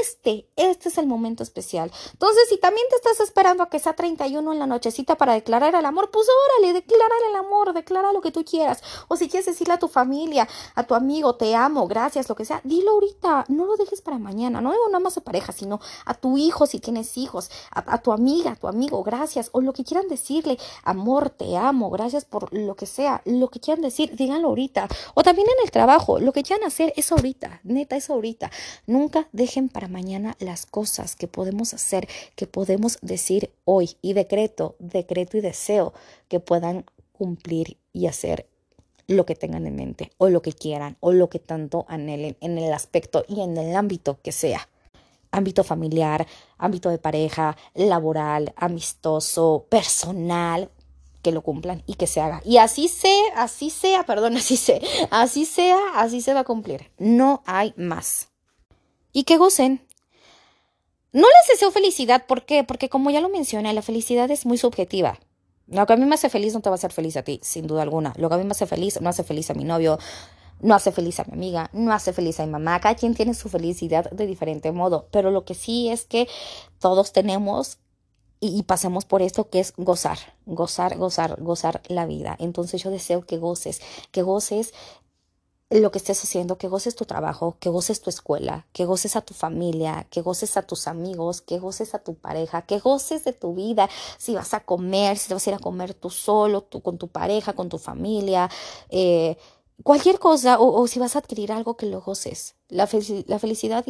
Este, 0.00 0.48
este 0.56 0.88
es 0.88 0.98
el 0.98 1.06
momento 1.06 1.44
especial. 1.44 1.92
Entonces, 2.12 2.48
si 2.48 2.58
también 2.58 2.84
te 2.90 2.96
estás 2.96 3.20
esperando 3.20 3.62
a 3.62 3.68
que 3.68 3.78
sea 3.78 3.94
31 3.94 4.52
en 4.52 4.58
la 4.58 4.66
nochecita 4.66 5.16
para 5.16 5.34
declarar 5.34 5.76
el 5.76 5.84
amor, 5.84 6.10
pues 6.10 6.26
órale, 6.58 6.72
declarar 6.72 7.18
el 7.30 7.36
amor, 7.36 7.72
declara 7.72 8.12
lo 8.12 8.20
que 8.20 8.32
tú 8.32 8.44
quieras. 8.44 8.82
O 9.08 9.16
si 9.16 9.28
quieres 9.28 9.46
decirle 9.46 9.74
a 9.74 9.78
tu 9.78 9.88
familia, 9.88 10.48
a 10.74 10.82
tu 10.82 10.94
amigo, 10.94 11.36
te 11.36 11.54
amo, 11.54 11.86
gracias, 11.86 12.28
lo 12.28 12.34
que 12.36 12.44
sea, 12.44 12.60
dilo 12.62 12.92
ahorita, 12.92 13.46
no 13.48 13.66
lo 13.66 13.76
dejes 13.76 14.02
para 14.02 14.18
mañana. 14.18 14.60
No 14.60 14.70
digo 14.70 14.86
nada 14.86 15.00
más 15.00 15.16
a 15.16 15.22
pareja, 15.22 15.52
sino 15.52 15.80
a 16.04 16.14
tu 16.14 16.38
hijo 16.38 16.66
si 16.66 16.78
tienes 16.78 17.16
hijos, 17.18 17.50
a, 17.72 17.98
tu 17.98 18.12
amiga, 18.12 18.52
a 18.52 18.56
tu 18.56 18.68
amigo, 18.68 19.02
gracias, 19.02 19.50
o 19.52 19.60
lo 19.60 19.72
que 19.72 19.84
quieran 19.84 20.08
decirle, 20.08 20.58
amor, 20.84 21.30
te 21.30 21.56
amo, 21.56 21.90
gracias 21.90 22.24
por 22.24 22.52
lo 22.52 22.76
que 22.76 22.86
sea, 22.86 23.22
lo 23.24 23.48
que 23.48 23.60
quieran 23.60 23.82
decir, 23.82 24.14
díganlo 24.14 24.48
ahorita. 24.48 24.88
O 25.14 25.22
también 25.22 25.48
en 25.48 25.64
el 25.64 25.70
trabajo, 25.70 26.20
lo 26.20 26.32
que 26.32 26.42
quieran 26.42 26.66
hacer 26.66 26.92
es 26.96 27.10
ahorita, 27.10 27.60
neta, 27.64 27.96
es 27.96 28.10
ahorita. 28.10 28.50
Nunca 28.86 29.28
dejen 29.32 29.68
para 29.68 29.88
mañana 29.88 30.36
las 30.38 30.66
cosas 30.66 31.16
que 31.16 31.26
podemos 31.26 31.74
hacer, 31.74 32.08
que 32.36 32.46
podemos 32.46 32.98
decir 33.02 33.50
hoy. 33.64 33.96
Y 34.02 34.12
decreto, 34.12 34.76
decreto 34.78 35.36
y 35.36 35.40
deseo 35.40 35.92
que 36.28 36.40
puedan 36.40 36.84
cumplir 37.12 37.78
y 37.92 38.06
hacer 38.06 38.46
lo 39.08 39.26
que 39.26 39.34
tengan 39.34 39.66
en 39.66 39.76
mente 39.76 40.12
o 40.18 40.28
lo 40.28 40.42
que 40.42 40.52
quieran 40.52 40.96
o 41.00 41.12
lo 41.12 41.28
que 41.28 41.38
tanto 41.38 41.86
anhelen 41.88 42.36
en 42.40 42.58
el 42.58 42.72
aspecto 42.72 43.24
y 43.28 43.40
en 43.40 43.56
el 43.56 43.76
ámbito 43.76 44.18
que 44.22 44.32
sea. 44.32 44.68
Ámbito 45.30 45.64
familiar, 45.64 46.26
ámbito 46.58 46.88
de 46.88 46.98
pareja, 46.98 47.56
laboral, 47.74 48.52
amistoso, 48.56 49.66
personal, 49.68 50.70
que 51.22 51.32
lo 51.32 51.42
cumplan 51.42 51.82
y 51.86 51.94
que 51.94 52.06
se 52.06 52.20
haga. 52.20 52.40
Y 52.44 52.58
así 52.58 52.88
sea, 52.88 53.24
así 53.36 53.70
sea, 53.70 54.04
perdón, 54.04 54.36
así 54.38 54.56
sea, 54.56 54.80
así 55.10 55.44
sea, 55.44 55.78
así 55.94 56.20
se 56.20 56.34
va 56.34 56.40
a 56.40 56.44
cumplir. 56.44 56.90
No 56.98 57.42
hay 57.46 57.74
más 57.76 58.28
y 59.16 59.24
que 59.24 59.38
gocen. 59.38 59.80
No 61.12 61.22
les 61.26 61.48
deseo 61.48 61.70
felicidad, 61.70 62.26
¿por 62.26 62.44
qué? 62.44 62.64
Porque 62.64 62.90
como 62.90 63.08
ya 63.08 63.22
lo 63.22 63.30
mencioné, 63.30 63.72
la 63.72 63.80
felicidad 63.80 64.30
es 64.30 64.44
muy 64.44 64.58
subjetiva. 64.58 65.18
Lo 65.68 65.86
que 65.86 65.92
a 65.92 65.96
mí 65.96 66.04
me 66.04 66.14
hace 66.14 66.30
feliz 66.30 66.54
no 66.54 66.60
te 66.60 66.70
va 66.70 66.74
a 66.74 66.78
hacer 66.78 66.92
feliz 66.92 67.16
a 67.16 67.22
ti, 67.22 67.40
sin 67.42 67.66
duda 67.66 67.82
alguna. 67.82 68.12
Lo 68.16 68.28
que 68.28 68.36
a 68.36 68.38
mí 68.38 68.44
me 68.44 68.52
hace 68.52 68.66
feliz 68.66 69.00
no 69.00 69.08
hace 69.08 69.24
feliz 69.24 69.50
a 69.50 69.54
mi 69.54 69.64
novio, 69.64 69.98
no 70.60 70.74
hace 70.74 70.92
feliz 70.92 71.18
a 71.20 71.24
mi 71.24 71.32
amiga, 71.32 71.70
no 71.72 71.92
hace 71.92 72.12
feliz 72.12 72.38
a 72.38 72.46
mi 72.46 72.52
mamá. 72.52 72.80
Cada 72.80 72.94
quien 72.94 73.14
tiene 73.14 73.34
su 73.34 73.48
felicidad 73.48 74.10
de 74.10 74.26
diferente 74.26 74.70
modo. 74.72 75.08
Pero 75.10 75.30
lo 75.30 75.44
que 75.44 75.54
sí 75.54 75.88
es 75.88 76.04
que 76.04 76.28
todos 76.78 77.12
tenemos 77.12 77.78
y, 78.38 78.56
y 78.56 78.62
pasemos 78.62 79.04
por 79.04 79.22
esto 79.22 79.50
que 79.50 79.60
es 79.60 79.72
gozar, 79.76 80.18
gozar, 80.44 80.96
gozar, 80.96 81.42
gozar 81.42 81.82
la 81.88 82.06
vida. 82.06 82.36
Entonces 82.38 82.82
yo 82.82 82.90
deseo 82.90 83.26
que 83.26 83.38
goces, 83.38 83.80
que 84.12 84.22
goces 84.22 84.72
lo 85.70 85.90
que 85.90 85.98
estés 85.98 86.22
haciendo, 86.22 86.58
que 86.58 86.68
goces 86.68 86.94
tu 86.94 87.06
trabajo, 87.06 87.56
que 87.58 87.68
goces 87.68 88.00
tu 88.00 88.08
escuela, 88.08 88.66
que 88.72 88.84
goces 88.84 89.16
a 89.16 89.20
tu 89.20 89.34
familia, 89.34 90.06
que 90.10 90.20
goces 90.20 90.56
a 90.56 90.62
tus 90.62 90.86
amigos, 90.86 91.40
que 91.40 91.58
goces 91.58 91.94
a 91.94 91.98
tu 91.98 92.14
pareja, 92.14 92.62
que 92.62 92.78
goces 92.78 93.24
de 93.24 93.32
tu 93.32 93.54
vida, 93.54 93.88
si 94.16 94.34
vas 94.34 94.54
a 94.54 94.60
comer, 94.60 95.18
si 95.18 95.28
te 95.28 95.34
vas 95.34 95.46
a 95.46 95.50
ir 95.50 95.56
a 95.56 95.58
comer 95.58 95.94
tú 95.94 96.10
solo, 96.10 96.62
tú 96.62 96.82
con 96.82 96.98
tu 96.98 97.08
pareja, 97.08 97.52
con 97.54 97.68
tu 97.68 97.78
familia, 97.78 98.48
eh, 98.90 99.36
cualquier 99.82 100.20
cosa, 100.20 100.58
o, 100.60 100.86
si 100.86 101.00
vas 101.00 101.16
a 101.16 101.18
adquirir 101.18 101.50
algo 101.50 101.76
que 101.76 101.86
lo 101.86 102.00
goces. 102.00 102.54
La, 102.68 102.86
felicidad... 102.86 103.84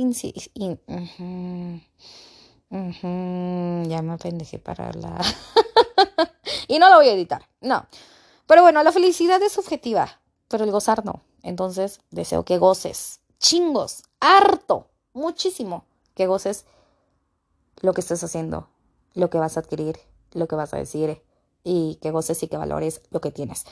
ya 2.71 4.03
me 4.03 4.19
pendejé 4.19 4.59
para 4.59 4.93
la... 4.95 5.21
y 6.69 6.79
no 6.79 6.89
lo 6.89 6.97
voy 6.97 7.09
a 7.09 7.13
editar, 7.13 7.47
no. 7.61 7.87
Pero 8.47 8.63
bueno, 8.63 8.83
la 8.83 8.93
felicidad 8.93 9.43
es 9.43 9.53
subjetiva, 9.53 10.21
pero 10.49 10.65
el 10.65 10.71
gozar 10.71 11.05
no. 11.05 11.23
Entonces, 11.47 12.01
deseo 12.11 12.45
que 12.45 12.59
goces, 12.59 13.21
chingos, 13.39 14.03
harto, 14.19 14.89
muchísimo, 15.13 15.85
que 16.17 16.27
goces 16.27 16.67
lo 17.81 17.95
que 17.95 18.01
estás 18.01 18.25
haciendo, 18.25 18.69
lo 19.15 19.31
que 19.31 19.39
vas 19.39 19.57
a 19.57 19.61
adquirir, 19.61 19.97
lo 20.33 20.49
que 20.49 20.57
vas 20.57 20.75
a 20.75 20.77
decir 20.77 21.23
y 21.63 22.01
que 22.03 22.11
goces 22.11 22.43
y 22.43 22.49
que 22.49 22.57
valores 22.57 23.01
lo 23.11 23.21
que 23.21 23.31
tienes. 23.31 23.65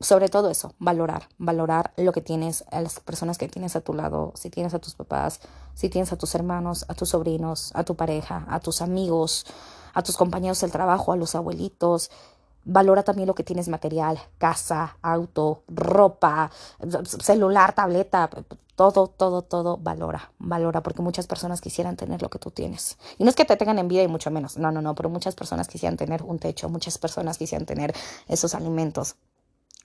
Sobre 0.00 0.30
todo 0.30 0.48
eso, 0.48 0.74
valorar, 0.78 1.28
valorar 1.36 1.92
lo 1.98 2.12
que 2.12 2.22
tienes, 2.22 2.64
a 2.70 2.80
las 2.80 2.98
personas 2.98 3.36
que 3.36 3.46
tienes 3.46 3.76
a 3.76 3.82
tu 3.82 3.92
lado, 3.92 4.32
si 4.34 4.48
tienes 4.48 4.72
a 4.72 4.78
tus 4.78 4.94
papás, 4.94 5.40
si 5.74 5.90
tienes 5.90 6.14
a 6.14 6.16
tus 6.16 6.34
hermanos, 6.34 6.86
a 6.88 6.94
tus 6.94 7.10
sobrinos, 7.10 7.72
a 7.74 7.84
tu 7.84 7.94
pareja, 7.94 8.46
a 8.48 8.58
tus 8.58 8.80
amigos, 8.80 9.44
a 9.92 10.02
tus 10.02 10.16
compañeros 10.16 10.62
del 10.62 10.72
trabajo, 10.72 11.12
a 11.12 11.16
los 11.16 11.34
abuelitos, 11.34 12.10
Valora 12.64 13.02
también 13.02 13.26
lo 13.26 13.34
que 13.34 13.42
tienes 13.42 13.68
material, 13.68 14.18
casa, 14.38 14.96
auto, 15.02 15.62
ropa, 15.68 16.50
celular, 17.20 17.74
tableta, 17.74 18.30
todo, 18.76 19.08
todo, 19.08 19.42
todo 19.42 19.76
valora, 19.78 20.32
valora, 20.38 20.82
porque 20.82 21.02
muchas 21.02 21.26
personas 21.26 21.60
quisieran 21.60 21.96
tener 21.96 22.22
lo 22.22 22.30
que 22.30 22.38
tú 22.38 22.50
tienes. 22.50 22.98
Y 23.18 23.24
no 23.24 23.30
es 23.30 23.36
que 23.36 23.44
te 23.44 23.56
tengan 23.56 23.78
envidia 23.78 24.02
y 24.02 24.08
mucho 24.08 24.30
menos, 24.30 24.56
no, 24.58 24.70
no, 24.70 24.80
no, 24.80 24.94
pero 24.94 25.10
muchas 25.10 25.34
personas 25.34 25.68
quisieran 25.68 25.96
tener 25.96 26.22
un 26.22 26.38
techo, 26.38 26.68
muchas 26.68 26.98
personas 26.98 27.36
quisieran 27.36 27.66
tener 27.66 27.94
esos 28.28 28.54
alimentos, 28.54 29.16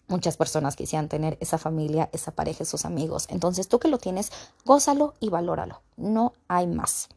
muchas 0.07 0.37
personas 0.37 0.75
quisieran 0.75 1.09
tener 1.09 1.37
esa 1.41 1.57
familia, 1.57 2.09
esa 2.13 2.31
pareja, 2.31 2.63
esos 2.63 2.85
amigos. 2.85 3.27
Entonces 3.29 3.67
tú 3.67 3.79
que 3.79 3.87
lo 3.87 3.97
tienes, 3.97 4.31
gózalo 4.65 5.15
y 5.19 5.29
valóralo, 5.29 5.81
no 5.97 6.33
hay 6.47 6.67
más. 6.67 7.09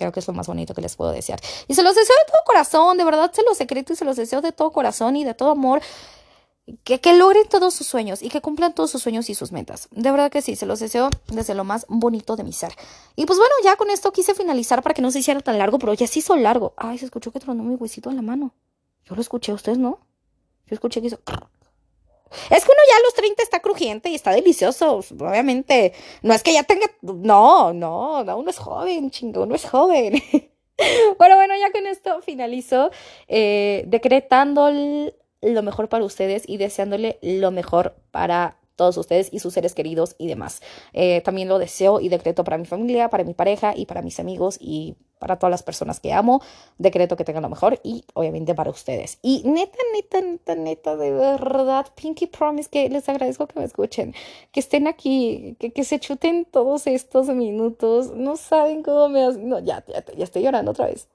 Creo 0.00 0.12
que 0.12 0.20
es 0.20 0.26
lo 0.26 0.32
más 0.32 0.46
bonito 0.46 0.72
que 0.72 0.80
les 0.80 0.96
puedo 0.96 1.12
desear. 1.12 1.38
Y 1.68 1.74
se 1.74 1.82
los 1.82 1.94
deseo 1.94 2.16
de 2.24 2.32
todo 2.32 2.40
corazón, 2.46 2.96
de 2.96 3.04
verdad 3.04 3.30
se 3.34 3.42
los 3.42 3.58
secreto 3.58 3.92
y 3.92 3.96
se 3.96 4.06
los 4.06 4.16
deseo 4.16 4.40
de 4.40 4.50
todo 4.50 4.72
corazón 4.72 5.14
y 5.14 5.24
de 5.24 5.34
todo 5.34 5.50
amor. 5.50 5.82
Que, 6.84 7.00
que, 7.00 7.12
logren 7.12 7.46
todos 7.50 7.74
sus 7.74 7.86
sueños 7.86 8.22
y 8.22 8.30
que 8.30 8.40
cumplan 8.40 8.74
todos 8.74 8.90
sus 8.90 9.02
sueños 9.02 9.28
y 9.28 9.34
sus 9.34 9.52
metas. 9.52 9.88
De 9.90 10.10
verdad 10.10 10.30
que 10.30 10.40
sí, 10.40 10.56
se 10.56 10.64
los 10.64 10.80
deseo 10.80 11.10
desde 11.28 11.54
lo 11.54 11.64
más 11.64 11.84
bonito 11.88 12.34
de 12.34 12.44
mi 12.44 12.54
ser. 12.54 12.72
Y 13.14 13.26
pues 13.26 13.38
bueno, 13.38 13.52
ya 13.62 13.76
con 13.76 13.90
esto 13.90 14.10
quise 14.10 14.34
finalizar 14.34 14.82
para 14.82 14.94
que 14.94 15.02
no 15.02 15.10
se 15.10 15.18
hiciera 15.18 15.40
tan 15.40 15.58
largo, 15.58 15.78
pero 15.78 15.92
ya 15.92 16.06
se 16.06 16.20
hizo 16.20 16.34
largo. 16.36 16.72
Ay, 16.78 16.96
se 16.96 17.04
escuchó 17.04 17.30
que 17.30 17.40
tronó 17.40 17.62
mi 17.62 17.74
huesito 17.74 18.08
en 18.08 18.16
la 18.16 18.22
mano. 18.22 18.54
Yo 19.04 19.14
lo 19.14 19.20
escuché, 19.20 19.52
¿ustedes 19.52 19.76
no? 19.76 19.98
Yo 20.66 20.74
escuché 20.74 21.02
que 21.02 21.08
hizo... 21.08 21.20
Es 22.50 22.64
que 22.64 22.70
uno 22.70 22.82
ya 22.88 22.96
a 22.96 23.02
los 23.02 23.14
30 23.14 23.42
está 23.42 23.60
crujiente 23.60 24.08
y 24.08 24.14
está 24.14 24.32
delicioso, 24.32 24.96
obviamente. 25.18 25.92
No 26.22 26.34
es 26.34 26.42
que 26.42 26.52
ya 26.52 26.62
tenga... 26.62 26.86
No, 27.02 27.72
no, 27.72 28.24
no 28.24 28.36
uno 28.38 28.50
es 28.50 28.58
joven, 28.58 29.10
chingo, 29.10 29.42
uno 29.42 29.54
es 29.54 29.68
joven. 29.68 30.14
bueno, 31.18 31.36
bueno, 31.36 31.54
ya 31.58 31.72
con 31.72 31.86
esto 31.86 32.20
finalizo 32.22 32.90
eh, 33.28 33.84
decretando 33.86 34.70
lo 35.42 35.62
mejor 35.62 35.88
para 35.88 36.04
ustedes 36.04 36.44
y 36.46 36.56
deseándole 36.56 37.18
lo 37.22 37.50
mejor 37.50 37.96
para 38.10 38.56
todos 38.76 38.96
ustedes 38.96 39.28
y 39.30 39.40
sus 39.40 39.54
seres 39.54 39.74
queridos 39.74 40.14
y 40.18 40.26
demás. 40.26 40.62
Eh, 40.92 41.20
también 41.22 41.48
lo 41.48 41.58
deseo 41.58 42.00
y 42.00 42.08
decreto 42.08 42.44
para 42.44 42.56
mi 42.56 42.64
familia, 42.64 43.10
para 43.10 43.24
mi 43.24 43.34
pareja 43.34 43.74
y 43.76 43.86
para 43.86 44.00
mis 44.00 44.18
amigos 44.18 44.56
y 44.58 44.96
para 45.20 45.38
todas 45.38 45.52
las 45.52 45.62
personas 45.62 46.00
que 46.00 46.12
amo. 46.12 46.42
Decreto 46.78 47.16
que 47.16 47.22
tengan 47.22 47.44
lo 47.44 47.48
mejor 47.48 47.78
y 47.84 48.04
obviamente 48.14 48.56
para 48.56 48.70
ustedes. 48.70 49.18
Y 49.22 49.42
neta, 49.44 49.78
neta, 49.94 50.20
neta, 50.20 50.54
neta, 50.56 50.96
de 50.96 51.12
verdad, 51.12 51.86
Pinky 51.94 52.26
Promise, 52.26 52.68
que 52.68 52.88
les 52.88 53.08
agradezco 53.08 53.46
que 53.46 53.60
me 53.60 53.64
escuchen, 53.64 54.12
que 54.50 54.58
estén 54.58 54.88
aquí, 54.88 55.54
que, 55.60 55.72
que 55.72 55.84
se 55.84 56.00
chuten 56.00 56.44
todos 56.44 56.88
estos 56.88 57.28
minutos. 57.28 58.10
No 58.16 58.36
saben 58.36 58.82
cómo 58.82 59.08
me 59.08 59.24
hacen. 59.24 59.48
No, 59.48 59.60
ya, 59.60 59.84
ya, 59.86 60.04
ya 60.04 60.24
estoy 60.24 60.42
llorando 60.42 60.72
otra 60.72 60.86
vez. 60.86 61.06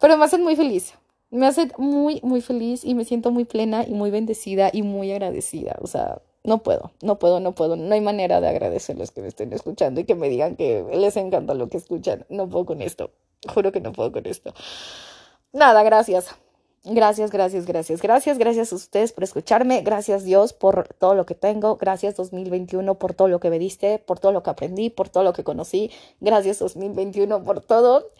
Pero 0.00 0.16
me 0.16 0.24
hacen 0.24 0.42
muy 0.42 0.56
feliz 0.56 0.94
me 1.34 1.46
hace 1.48 1.68
muy, 1.78 2.20
muy 2.22 2.40
feliz 2.40 2.84
y 2.84 2.94
me 2.94 3.04
siento 3.04 3.32
muy 3.32 3.44
plena 3.44 3.84
y 3.84 3.92
muy 3.92 4.12
bendecida 4.12 4.70
y 4.72 4.82
muy 4.82 5.10
agradecida. 5.10 5.76
O 5.80 5.88
sea, 5.88 6.22
no 6.44 6.62
puedo, 6.62 6.92
no 7.02 7.18
puedo, 7.18 7.40
no 7.40 7.52
puedo. 7.52 7.76
No 7.76 7.94
hay 7.94 8.00
manera 8.00 8.40
de 8.40 8.48
agradecerles 8.48 9.10
que 9.10 9.22
me 9.22 9.28
estén 9.28 9.52
escuchando 9.52 10.00
y 10.00 10.04
que 10.04 10.14
me 10.14 10.28
digan 10.28 10.56
que 10.56 10.84
les 10.94 11.16
encanta 11.16 11.54
lo 11.54 11.68
que 11.68 11.78
escuchan. 11.78 12.26
No 12.28 12.48
puedo 12.48 12.66
con 12.66 12.82
esto. 12.82 13.10
Juro 13.52 13.72
que 13.72 13.80
no 13.80 13.92
puedo 13.92 14.12
con 14.12 14.26
esto. 14.26 14.52
Nada, 15.52 15.82
gracias. 15.82 16.34
Gracias, 16.86 17.30
gracias, 17.30 17.64
gracias, 17.64 18.02
gracias, 18.02 18.36
gracias 18.36 18.72
a 18.72 18.76
ustedes 18.76 19.12
por 19.14 19.24
escucharme, 19.24 19.80
gracias 19.80 20.22
Dios 20.22 20.52
por 20.52 20.86
todo 20.86 21.14
lo 21.14 21.24
que 21.24 21.34
tengo, 21.34 21.76
gracias 21.76 22.14
2021 22.14 22.98
por 22.98 23.14
todo 23.14 23.28
lo 23.28 23.40
que 23.40 23.48
me 23.48 23.58
diste, 23.58 23.98
por 24.00 24.18
todo 24.18 24.32
lo 24.32 24.42
que 24.42 24.50
aprendí, 24.50 24.90
por 24.90 25.08
todo 25.08 25.24
lo 25.24 25.32
que 25.32 25.44
conocí, 25.44 25.90
gracias 26.20 26.58
2021 26.58 27.42
por 27.42 27.62
todo. 27.62 28.10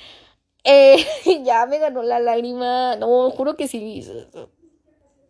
Eh, 0.64 0.96
ya 1.44 1.66
me 1.66 1.78
ganó 1.78 2.02
la 2.02 2.18
lágrima. 2.20 2.96
No, 2.96 3.30
juro 3.30 3.54
que 3.54 3.68
sí. 3.68 4.02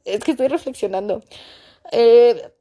Es 0.05 0.23
que 0.23 0.31
estoy 0.31 0.47
reflexionando. 0.47 1.23
Eh, 1.91 2.54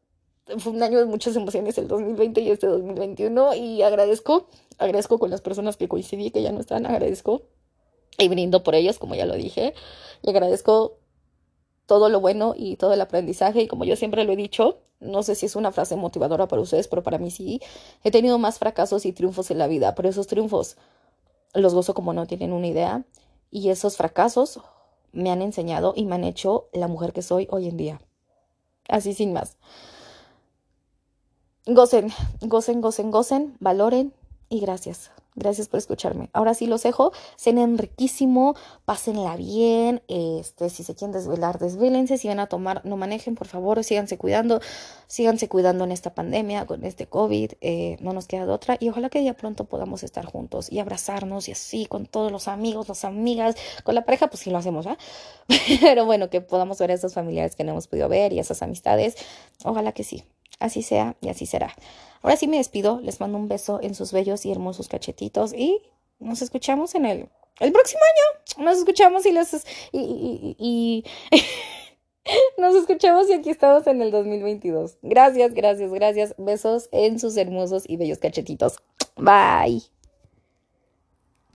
fue 0.57 0.73
un 0.73 0.83
año 0.83 0.99
de 0.99 1.05
muchas 1.05 1.35
emociones 1.35 1.77
el 1.77 1.87
2020 1.87 2.41
y 2.41 2.49
este 2.49 2.67
2021 2.67 3.55
y 3.55 3.81
agradezco, 3.81 4.47
agradezco 4.77 5.19
con 5.19 5.29
las 5.29 5.41
personas 5.41 5.77
que 5.77 5.87
coincidí 5.87 6.31
que 6.31 6.41
ya 6.41 6.51
no 6.51 6.59
están, 6.59 6.85
agradezco 6.85 7.43
y 8.17 8.27
brindo 8.27 8.63
por 8.63 8.75
ellos, 8.75 8.99
como 8.99 9.15
ya 9.15 9.25
lo 9.25 9.35
dije, 9.35 9.73
y 10.21 10.29
agradezco 10.29 10.97
todo 11.85 12.09
lo 12.09 12.19
bueno 12.19 12.53
y 12.55 12.77
todo 12.77 12.93
el 12.93 13.01
aprendizaje 13.01 13.61
y 13.61 13.67
como 13.67 13.85
yo 13.85 13.95
siempre 13.95 14.23
lo 14.23 14.33
he 14.33 14.35
dicho, 14.35 14.79
no 14.99 15.23
sé 15.23 15.35
si 15.35 15.45
es 15.45 15.55
una 15.55 15.71
frase 15.71 15.95
motivadora 15.95 16.47
para 16.47 16.61
ustedes, 16.61 16.87
pero 16.87 17.03
para 17.03 17.17
mí 17.17 17.31
sí, 17.31 17.61
he 18.03 18.11
tenido 18.11 18.37
más 18.37 18.59
fracasos 18.59 19.05
y 19.05 19.13
triunfos 19.13 19.51
en 19.51 19.57
la 19.57 19.67
vida, 19.67 19.95
pero 19.95 20.09
esos 20.09 20.27
triunfos 20.27 20.77
los 21.53 21.73
gozo 21.73 21.93
como 21.93 22.13
no 22.13 22.25
tienen 22.25 22.53
una 22.53 22.67
idea. 22.67 23.05
Y 23.51 23.69
esos 23.69 23.97
fracasos 23.97 24.59
me 25.11 25.29
han 25.31 25.41
enseñado 25.41 25.93
y 25.95 26.05
me 26.05 26.15
han 26.15 26.23
hecho 26.23 26.69
la 26.73 26.87
mujer 26.87 27.13
que 27.13 27.21
soy 27.21 27.47
hoy 27.51 27.67
en 27.67 27.77
día. 27.77 28.01
Así 28.87 29.13
sin 29.13 29.33
más. 29.33 29.57
Gocen, 31.65 32.11
gocen, 32.41 32.81
gocen, 32.81 33.09
gocen, 33.09 33.55
valoren 33.61 34.13
y 34.49 34.59
gracias. 34.59 35.11
Gracias 35.35 35.69
por 35.69 35.77
escucharme. 35.77 36.29
Ahora 36.33 36.53
sí 36.53 36.67
los 36.67 36.83
dejo. 36.83 37.13
Cenen 37.37 37.77
riquísimo, 37.77 38.53
pásenla 38.83 39.37
bien. 39.37 40.03
Este, 40.09 40.69
si 40.69 40.83
se 40.83 40.93
quieren 40.93 41.13
desvelar, 41.13 41.59
desvélense. 41.59 42.17
Si 42.17 42.27
van 42.27 42.41
a 42.41 42.47
tomar, 42.47 42.85
no 42.85 42.97
manejen, 42.97 43.35
por 43.35 43.47
favor. 43.47 43.81
Síganse 43.83 44.17
cuidando. 44.17 44.59
Síganse 45.07 45.47
cuidando 45.47 45.85
en 45.85 45.93
esta 45.93 46.13
pandemia, 46.13 46.65
con 46.65 46.83
este 46.83 47.07
COVID. 47.07 47.53
Eh, 47.61 47.95
no 48.01 48.11
nos 48.11 48.27
queda 48.27 48.45
de 48.45 48.51
otra. 48.51 48.75
Y 48.77 48.89
ojalá 48.89 49.09
que 49.09 49.23
ya 49.23 49.33
pronto 49.33 49.63
podamos 49.63 50.03
estar 50.03 50.25
juntos 50.25 50.69
y 50.69 50.79
abrazarnos 50.79 51.47
y 51.47 51.53
así 51.53 51.85
con 51.85 52.07
todos 52.07 52.29
los 52.29 52.49
amigos, 52.49 52.89
las 52.89 53.05
amigas, 53.05 53.55
con 53.85 53.95
la 53.95 54.03
pareja, 54.03 54.27
pues 54.27 54.41
sí 54.41 54.51
lo 54.51 54.57
hacemos, 54.57 54.85
¿eh? 54.85 54.97
Pero 55.81 56.05
bueno, 56.05 56.29
que 56.29 56.41
podamos 56.41 56.77
ver 56.77 56.91
a 56.91 56.95
esos 56.95 57.13
familiares 57.13 57.55
que 57.55 57.63
no 57.63 57.71
hemos 57.71 57.87
podido 57.87 58.09
ver 58.09 58.33
y 58.33 58.39
esas 58.39 58.61
amistades. 58.61 59.15
Ojalá 59.63 59.93
que 59.93 60.03
sí. 60.03 60.25
Así 60.59 60.81
sea 60.81 61.15
y 61.21 61.29
así 61.29 61.45
será. 61.45 61.75
Ahora 62.21 62.37
sí 62.37 62.47
me 62.47 62.57
despido, 62.57 62.99
les 63.01 63.19
mando 63.19 63.37
un 63.37 63.47
beso 63.47 63.79
en 63.81 63.95
sus 63.95 64.11
bellos 64.11 64.45
y 64.45 64.51
hermosos 64.51 64.87
cachetitos 64.87 65.53
y 65.53 65.81
nos 66.19 66.41
escuchamos 66.41 66.95
en 66.95 67.05
el, 67.05 67.29
el 67.59 67.71
próximo 67.71 68.01
año. 68.01 68.65
Nos 68.65 68.77
escuchamos 68.77 69.25
y 69.25 69.31
los... 69.31 69.53
Y, 69.91 70.55
y, 70.57 71.03
nos 72.57 72.75
escuchamos 72.75 73.29
y 73.29 73.33
aquí 73.33 73.49
estamos 73.49 73.85
en 73.87 74.01
el 74.01 74.11
2022. 74.11 74.97
Gracias, 75.01 75.53
gracias, 75.53 75.91
gracias. 75.91 76.35
Besos 76.37 76.89
en 76.91 77.19
sus 77.19 77.35
hermosos 77.35 77.83
y 77.87 77.97
bellos 77.97 78.19
cachetitos. 78.19 78.77
Bye. 79.17 79.92